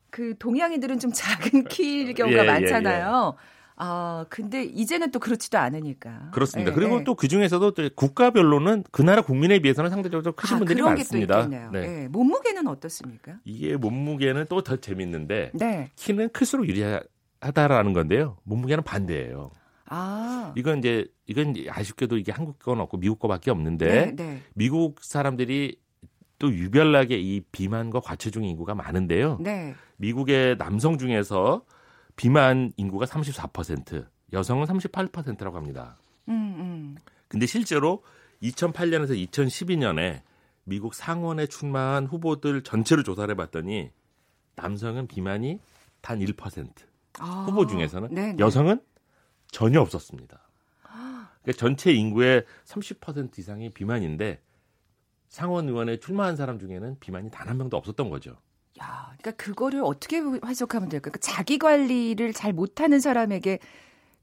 그 0.09 0.35
동양인들은 0.39 0.99
좀 0.99 1.13
작은 1.15 1.65
키일 1.65 2.15
경우가 2.15 2.43
예, 2.43 2.47
많잖아요. 2.47 3.37
예, 3.37 3.39
예. 3.39 3.62
아, 3.77 4.27
근데 4.29 4.65
이제는 4.65 5.11
또 5.11 5.19
그렇지도 5.19 5.59
않으니까. 5.59 6.31
그렇습니다. 6.33 6.71
네, 6.71 6.75
그리고 6.75 6.99
네. 6.99 7.05
또그 7.05 7.29
중에서도 7.29 7.71
또 7.73 7.89
국가별로는 7.95 8.85
그 8.91 9.03
나라 9.03 9.23
국민에 9.23 9.59
비해서는 9.59 9.91
상대적으로 9.91 10.33
크신 10.33 10.57
아, 10.57 10.59
분들이 10.59 10.81
그런 10.81 10.95
많습니다. 10.95 11.49
게 11.49 11.57
네. 11.57 11.69
네. 11.73 12.09
몸무게는 12.09 12.67
어떻습니까? 12.67 13.39
이게 13.45 13.77
몸무게는 13.77 14.47
또 14.49 14.63
더 14.63 14.77
재밌는데 14.77 15.51
네. 15.55 15.91
키는 15.97 16.31
클수록 16.31 16.69
유리하다라는 16.69 17.93
건데요. 17.93 18.37
몸무게는 18.45 18.85
반대예요. 18.85 19.51
아. 19.87 20.53
이건 20.57 20.79
이제 20.79 21.07
이건 21.27 21.55
아쉽게도 21.69 22.17
이게 22.19 22.31
한국 22.33 22.59
건 22.61 22.81
없고 22.81 22.99
미국 22.99 23.19
거밖에 23.19 23.51
없는데 23.51 23.87
네, 23.87 24.17
네. 24.17 24.43
미국 24.55 25.03
사람들이 25.03 25.77
또 26.39 26.53
유별나게 26.53 27.19
이 27.19 27.41
비만과 27.53 28.01
과체중 28.01 28.45
인구가 28.45 28.75
많은데요. 28.75 29.39
네. 29.41 29.75
미국의 29.97 30.59
남성 30.59 30.99
중에서 30.99 31.65
비만 32.17 32.73
인구가 32.77 33.07
34%, 33.07 34.07
여성은 34.33 34.67
38%라고 34.67 35.57
합니다. 35.57 35.99
음, 36.29 36.35
음. 36.35 36.97
근데 37.29 37.47
실제로 37.47 38.03
2008년에서 38.43 39.31
2012년에 39.31 40.23
미국 40.65 40.95
상원에 40.95 41.47
출마한 41.47 42.07
후보들 42.07 42.63
전체를 42.63 43.05
조사를 43.05 43.31
해봤더니 43.33 43.91
남성은 44.57 45.07
비만이 45.07 45.59
단 46.01 46.19
1%, 46.19 46.71
아, 47.19 47.45
후보 47.49 47.67
중에서는 47.67 48.15
네네. 48.15 48.37
여성은 48.39 48.81
전혀 49.51 49.81
없었습니다. 49.81 50.41
그러니까 51.43 51.59
전체 51.59 51.93
인구의 51.93 52.45
30% 52.65 53.39
이상이 53.39 53.71
비만인데 53.71 54.41
상원 55.29 55.69
의원에 55.69 55.99
출마한 55.99 56.37
사람 56.37 56.59
중에는 56.59 56.99
비만이 57.01 57.31
단 57.31 57.49
한 57.49 57.59
명도 57.59 57.77
없었던 57.77 58.11
거죠. 58.11 58.37
야, 58.81 59.15
그러니까 59.19 59.33
그거를 59.33 59.83
어떻게 59.85 60.19
해석하면 60.19 60.89
될까요? 60.89 61.13
그러니까 61.13 61.19
자기 61.21 61.59
관리를 61.59 62.33
잘 62.33 62.53
못하는 62.53 63.01
사람에게 63.01 63.59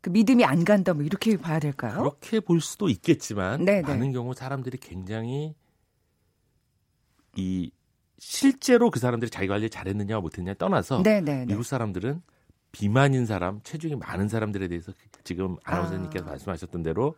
그 0.01 0.09
믿음이 0.09 0.45
안 0.45 0.63
간다, 0.63 0.93
뭐 0.93 1.03
이렇게 1.03 1.37
봐야 1.37 1.59
될까요? 1.59 1.99
그렇게 1.99 2.39
볼 2.39 2.61
수도 2.61 2.89
있겠지만 2.89 3.65
네네. 3.65 3.81
많은 3.81 4.11
경우 4.11 4.33
사람들이 4.33 4.77
굉장히 4.77 5.55
이 7.35 7.71
실제로 8.17 8.89
그 8.91 8.99
사람들이 8.99 9.29
자기 9.29 9.47
관리 9.47 9.69
잘했느냐 9.69 10.19
못했느냐 10.19 10.55
떠나서 10.55 11.01
네네네. 11.03 11.45
미국 11.45 11.63
사람들은 11.63 12.21
비만인 12.71 13.25
사람, 13.25 13.61
체중이 13.63 13.95
많은 13.95 14.27
사람들에 14.27 14.67
대해서 14.67 14.91
지금 15.23 15.57
아나운서님께서 15.63 16.25
아. 16.25 16.29
말씀하셨던 16.29 16.83
대로 16.83 17.15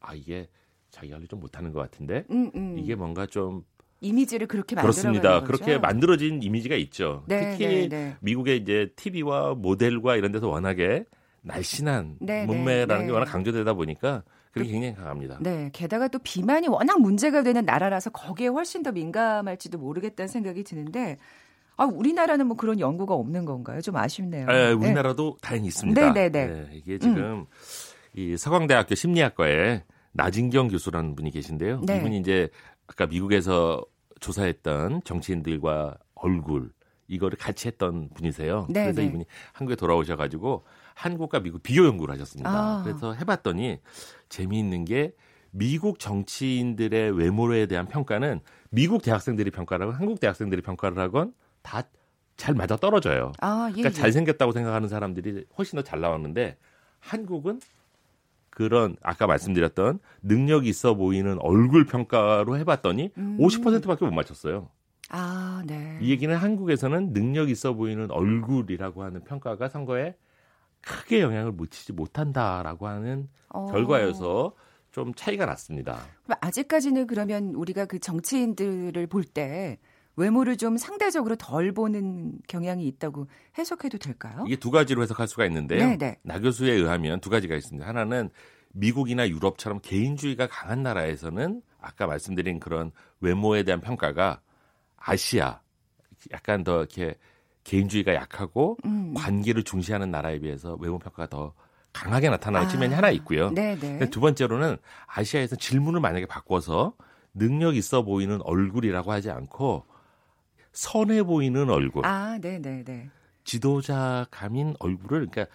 아 0.00 0.14
이게 0.14 0.48
자기 0.90 1.10
관리 1.10 1.26
좀 1.28 1.40
못하는 1.40 1.72
것 1.72 1.80
같은데 1.80 2.24
음, 2.30 2.50
음. 2.54 2.78
이게 2.78 2.94
뭔가 2.94 3.26
좀 3.26 3.64
이미지를 4.00 4.46
그렇게 4.46 4.76
그렇습니다. 4.76 5.42
그렇게 5.42 5.78
만들어진 5.78 6.42
이미지가 6.42 6.76
있죠. 6.76 7.24
네, 7.26 7.52
특히 7.52 7.66
네, 7.66 7.88
네. 7.88 8.16
미국의 8.20 8.58
이제 8.58 8.90
TV와 8.96 9.54
모델과 9.54 10.16
이런 10.16 10.32
데서 10.32 10.48
워낙에 10.48 11.04
날씬한 11.42 12.16
네, 12.20 12.40
네 12.40 12.46
몸매라는 12.46 13.04
게 13.04 13.06
네. 13.06 13.12
워낙 13.12 13.26
강조되다 13.26 13.74
보니까 13.74 14.22
그게 14.50 14.70
굉장히 14.70 14.94
강합니다. 14.94 15.38
네. 15.40 15.70
게다가 15.72 16.08
또 16.08 16.18
비만이 16.18 16.68
워낙 16.68 17.00
문제가 17.00 17.42
되는 17.42 17.64
나라라서 17.64 18.10
거기에 18.10 18.48
훨씬 18.48 18.82
더 18.82 18.92
민감할지도 18.92 19.78
모르겠다는 19.78 20.28
생각이 20.28 20.64
드는데 20.64 21.16
아, 21.76 21.84
우리나라는 21.84 22.46
뭐 22.46 22.56
그런 22.56 22.78
연구가 22.78 23.14
없는 23.14 23.44
건가요? 23.44 23.80
좀 23.80 23.96
아쉽네요. 23.96 24.46
아, 24.48 24.74
우리나라도 24.74 25.36
다행히 25.42 25.68
있습니다. 25.68 26.12
네, 26.12 26.30
네, 26.30 26.46
네. 26.46 26.68
이게 26.72 26.98
지금 26.98 27.16
음. 27.16 27.46
이 28.14 28.36
서강대학교 28.36 28.94
심리학과에 28.94 29.82
나진경 30.12 30.68
교수라는 30.68 31.16
분이 31.16 31.32
계신데요. 31.32 31.82
이분이 31.82 32.18
이제 32.18 32.48
아까 32.86 33.06
미국에서 33.06 33.84
조사했던 34.20 35.02
정치인들과 35.04 35.96
얼굴 36.14 36.72
이거를 37.08 37.36
같이 37.38 37.68
했던 37.68 38.08
분이세요. 38.14 38.66
네네. 38.70 38.84
그래서 38.84 39.00
네. 39.02 39.06
이분이 39.08 39.24
한국에 39.52 39.76
돌아오셔가지고 39.76 40.64
한국과 40.94 41.40
미국 41.40 41.62
비교 41.62 41.84
연구를 41.84 42.14
하셨습니다. 42.14 42.50
아. 42.50 42.82
그래서 42.82 43.12
해봤더니 43.12 43.80
재미있는 44.28 44.84
게 44.84 45.14
미국 45.50 45.98
정치인들의 45.98 47.16
외모에 47.16 47.66
대한 47.66 47.86
평가는 47.86 48.40
미국 48.70 49.02
대학생들이 49.02 49.50
평가를 49.50 49.86
하건 49.86 50.00
한국 50.00 50.20
대학생들이 50.20 50.62
평가를 50.62 50.98
하건 50.98 51.34
다 51.62 51.82
잘 52.36 52.54
맞아 52.54 52.76
떨어져요. 52.76 53.32
아, 53.40 53.66
예, 53.70 53.72
그러니까 53.72 53.90
예. 53.90 53.92
잘생겼다고 53.92 54.52
생각하는 54.52 54.88
사람들이 54.88 55.44
훨씬 55.56 55.76
더 55.76 55.82
잘 55.82 56.00
나왔는데 56.00 56.56
한국은 57.00 57.60
그런 58.54 58.96
아까 59.02 59.26
말씀드렸던 59.26 59.98
능력 60.22 60.66
있어 60.66 60.94
보이는 60.94 61.36
얼굴 61.40 61.84
평가로 61.86 62.56
해봤더니 62.58 63.10
음. 63.18 63.38
50%밖에 63.38 64.04
못 64.04 64.12
맞췄어요. 64.12 64.70
아, 65.10 65.62
네. 65.66 65.98
이 66.00 66.10
얘기는 66.10 66.34
한국에서는 66.34 67.12
능력 67.12 67.50
있어 67.50 67.74
보이는 67.74 68.10
얼굴이라고 68.10 69.02
하는 69.02 69.22
평가가 69.24 69.68
선거에 69.68 70.14
크게 70.80 71.20
영향을 71.20 71.52
미치지 71.52 71.92
못한다라고 71.92 72.86
하는 72.86 73.28
어. 73.48 73.66
결과여서 73.66 74.54
좀 74.92 75.12
차이가 75.14 75.44
났습니다. 75.46 75.98
아직까지는 76.40 77.06
그러면 77.06 77.54
우리가 77.54 77.86
그 77.86 77.98
정치인들을 77.98 79.06
볼때 79.08 79.78
외모를 80.16 80.56
좀 80.56 80.76
상대적으로 80.76 81.36
덜 81.36 81.72
보는 81.72 82.32
경향이 82.48 82.86
있다고 82.86 83.26
해석해도 83.58 83.98
될까요? 83.98 84.44
이게 84.46 84.56
두 84.56 84.70
가지로 84.70 85.02
해석할 85.02 85.26
수가 85.26 85.46
있는데요. 85.46 85.80
네네. 85.80 85.96
네. 85.96 86.18
나 86.22 86.38
교수에 86.38 86.72
의하면 86.72 87.20
두 87.20 87.30
가지가 87.30 87.54
있습니다. 87.56 87.86
하나는 87.86 88.30
미국이나 88.72 89.28
유럽처럼 89.28 89.80
개인주의가 89.80 90.46
강한 90.48 90.82
나라에서는 90.82 91.62
아까 91.80 92.06
말씀드린 92.06 92.60
그런 92.60 92.92
외모에 93.20 93.62
대한 93.62 93.80
평가가 93.80 94.40
아시아 94.96 95.60
약간 96.32 96.64
더 96.64 96.78
이렇게 96.78 97.14
개인주의가 97.64 98.14
약하고 98.14 98.78
음. 98.84 99.14
관계를 99.14 99.62
중시하는 99.62 100.10
나라에 100.10 100.38
비해서 100.38 100.76
외모 100.80 100.98
평가가 100.98 101.28
더 101.28 101.54
강하게 101.92 102.28
나타나는 102.28 102.66
아, 102.66 102.70
측면이 102.70 102.92
하나 102.94 103.10
있고요. 103.10 103.50
네네. 103.50 104.10
두 104.10 104.20
번째로는 104.20 104.76
아시아에서 105.06 105.56
질문을 105.56 106.00
만약에 106.00 106.26
바꿔서 106.26 106.94
능력 107.32 107.76
있어 107.76 108.02
보이는 108.02 108.40
얼굴이라고 108.42 109.12
하지 109.12 109.30
않고 109.30 109.86
선해 110.74 111.22
보이는 111.22 111.70
얼굴. 111.70 112.04
아, 112.04 112.38
네, 112.40 112.58
네, 112.58 112.84
네. 112.84 113.08
지도자 113.44 114.26
감인 114.30 114.74
얼굴을 114.78 115.28
그러니까 115.30 115.46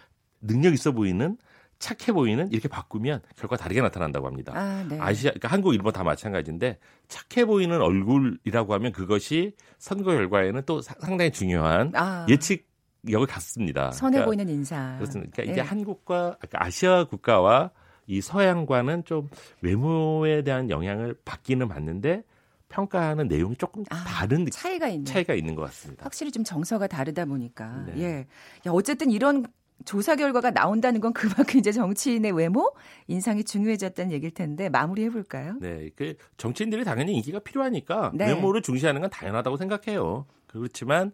능력 0.41 0.73
있어 0.73 0.91
보이는 0.91 1.38
착해 1.79 2.12
보이는 2.13 2.51
이렇게 2.51 2.67
바꾸면 2.67 3.21
결과 3.38 3.55
다르게 3.55 3.82
나타난다고 3.82 4.27
합니다. 4.27 4.53
아, 4.55 4.86
네. 4.88 4.97
아시아, 4.99 5.32
그러니까 5.32 5.47
한국, 5.49 5.73
일본 5.73 5.93
다 5.93 6.03
마찬가지인데 6.03 6.77
착해 7.08 7.45
보이는 7.45 7.82
얼굴이라고 7.82 8.73
하면 8.73 8.91
그것이 8.91 9.55
선거 9.77 10.12
결과에는 10.12 10.63
또 10.65 10.82
상당히 10.82 11.32
중요한 11.32 11.91
아. 11.95 12.25
예측력을 12.29 13.27
갖습니다. 13.27 13.91
선해 13.91 14.17
그러니까, 14.17 14.25
보이는 14.25 14.49
인사. 14.49 14.95
그렇습니다. 14.97 15.32
그러니까 15.34 15.53
이게 15.53 15.62
네. 15.62 15.67
한국과 15.67 16.38
그러니까 16.39 16.65
아시아 16.65 17.05
국가와 17.05 17.71
이 18.08 18.21
서양과는 18.21 19.05
좀 19.05 19.29
외모에 19.62 20.43
대한 20.43 20.69
영향을 20.69 21.15
받기는 21.23 21.67
받는데 21.67 22.23
평가하는 22.69 23.27
내용이 23.27 23.55
조금 23.58 23.84
아, 23.89 24.03
다른 24.03 24.49
차이가 24.49 24.88
있는 24.88 25.05
차이가 25.05 25.34
있는 25.34 25.55
것 25.55 25.63
같습니다. 25.63 26.05
확실히 26.05 26.32
좀 26.32 26.43
정서가 26.43 26.88
다르다 26.88 27.25
보니까 27.25 27.84
네. 27.88 28.01
예. 28.01 28.27
야, 28.67 28.71
어쨌든 28.71 29.12
이런 29.12 29.45
조사 29.86 30.15
결과가 30.15 30.51
나온다는 30.51 31.01
건 31.01 31.13
그만큼 31.13 31.60
이제 31.60 31.71
정치인의 31.71 32.32
외모, 32.32 32.73
인상이 33.08 33.43
중요해졌다는 33.43 34.12
얘기일 34.12 34.34
텐데 34.34 34.69
마무리해 34.69 35.10
볼까요? 35.10 35.58
네, 35.60 35.89
그 35.95 36.15
정치인들이 36.38 36.84
당연히 36.84 37.13
인기가 37.15 37.39
필요하니까 37.39 38.12
네. 38.13 38.27
외모를 38.27 38.62
중시하는 38.62 39.01
건 39.01 39.10
당연하다고 39.10 39.58
생각해요. 39.58 40.25
그렇지만 40.47 41.12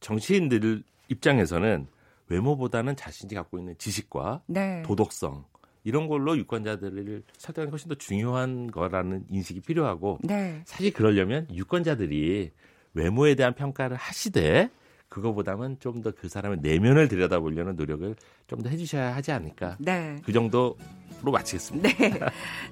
정치인들 0.00 0.82
입장에서는 1.08 1.86
외모보다는 2.28 2.96
자신이 2.96 3.34
갖고 3.34 3.58
있는 3.58 3.74
지식과 3.78 4.42
네. 4.46 4.82
도덕성 4.84 5.44
이런 5.88 6.06
걸로 6.06 6.36
유권자들을 6.36 7.22
설득하는 7.38 7.70
것이 7.70 7.88
더 7.88 7.94
중요한 7.94 8.70
거라는 8.70 9.24
인식이 9.30 9.60
필요하고 9.60 10.18
네. 10.22 10.60
사실 10.66 10.92
그러려면 10.92 11.46
유권자들이 11.52 12.50
외모에 12.94 13.34
대한 13.34 13.54
평가를 13.54 13.96
하시되 13.96 14.68
그거보다는 15.08 15.78
좀 15.80 16.02
더 16.02 16.12
그 16.12 16.28
사람의 16.28 16.58
내면을 16.60 17.08
들여다보려는 17.08 17.76
노력을 17.76 18.14
좀 18.46 18.62
더 18.62 18.68
해주셔야 18.68 19.16
하지 19.16 19.32
않을까. 19.32 19.76
네. 19.80 20.16
그 20.24 20.32
정도로 20.32 20.76
마치겠습니다. 21.24 21.88
네. 21.88 22.20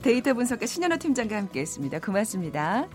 데이터 0.03 0.35
분석가 0.35 0.67
신현호 0.67 0.99
팀장과 0.99 1.37
함께했습니다. 1.37 2.01
고맙습니다. 2.01 2.87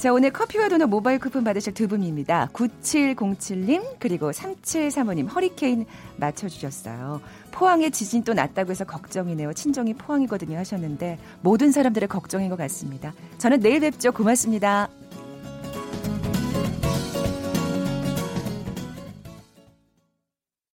자, 0.00 0.14
오늘 0.14 0.30
커피와 0.30 0.70
도넛 0.70 0.88
모바일 0.88 1.18
쿠폰 1.18 1.44
받으실 1.44 1.74
두 1.74 1.86
분입니다. 1.86 2.48
9707님, 2.54 3.84
그리고 3.98 4.30
3735님, 4.30 5.30
허리케인 5.30 5.84
맞춰주셨어요. 6.16 7.20
포항에 7.50 7.90
지진 7.90 8.24
또 8.24 8.32
났다고 8.32 8.70
해서 8.70 8.86
걱정이네요. 8.86 9.52
친정이 9.52 9.92
포항이거든요 9.92 10.56
하셨는데, 10.56 11.18
모든 11.42 11.70
사람들의 11.70 12.08
걱정인 12.08 12.48
것 12.48 12.56
같습니다. 12.56 13.12
저는 13.36 13.60
내일 13.60 13.80
뵙죠. 13.80 14.10
고맙습니다. 14.12 14.88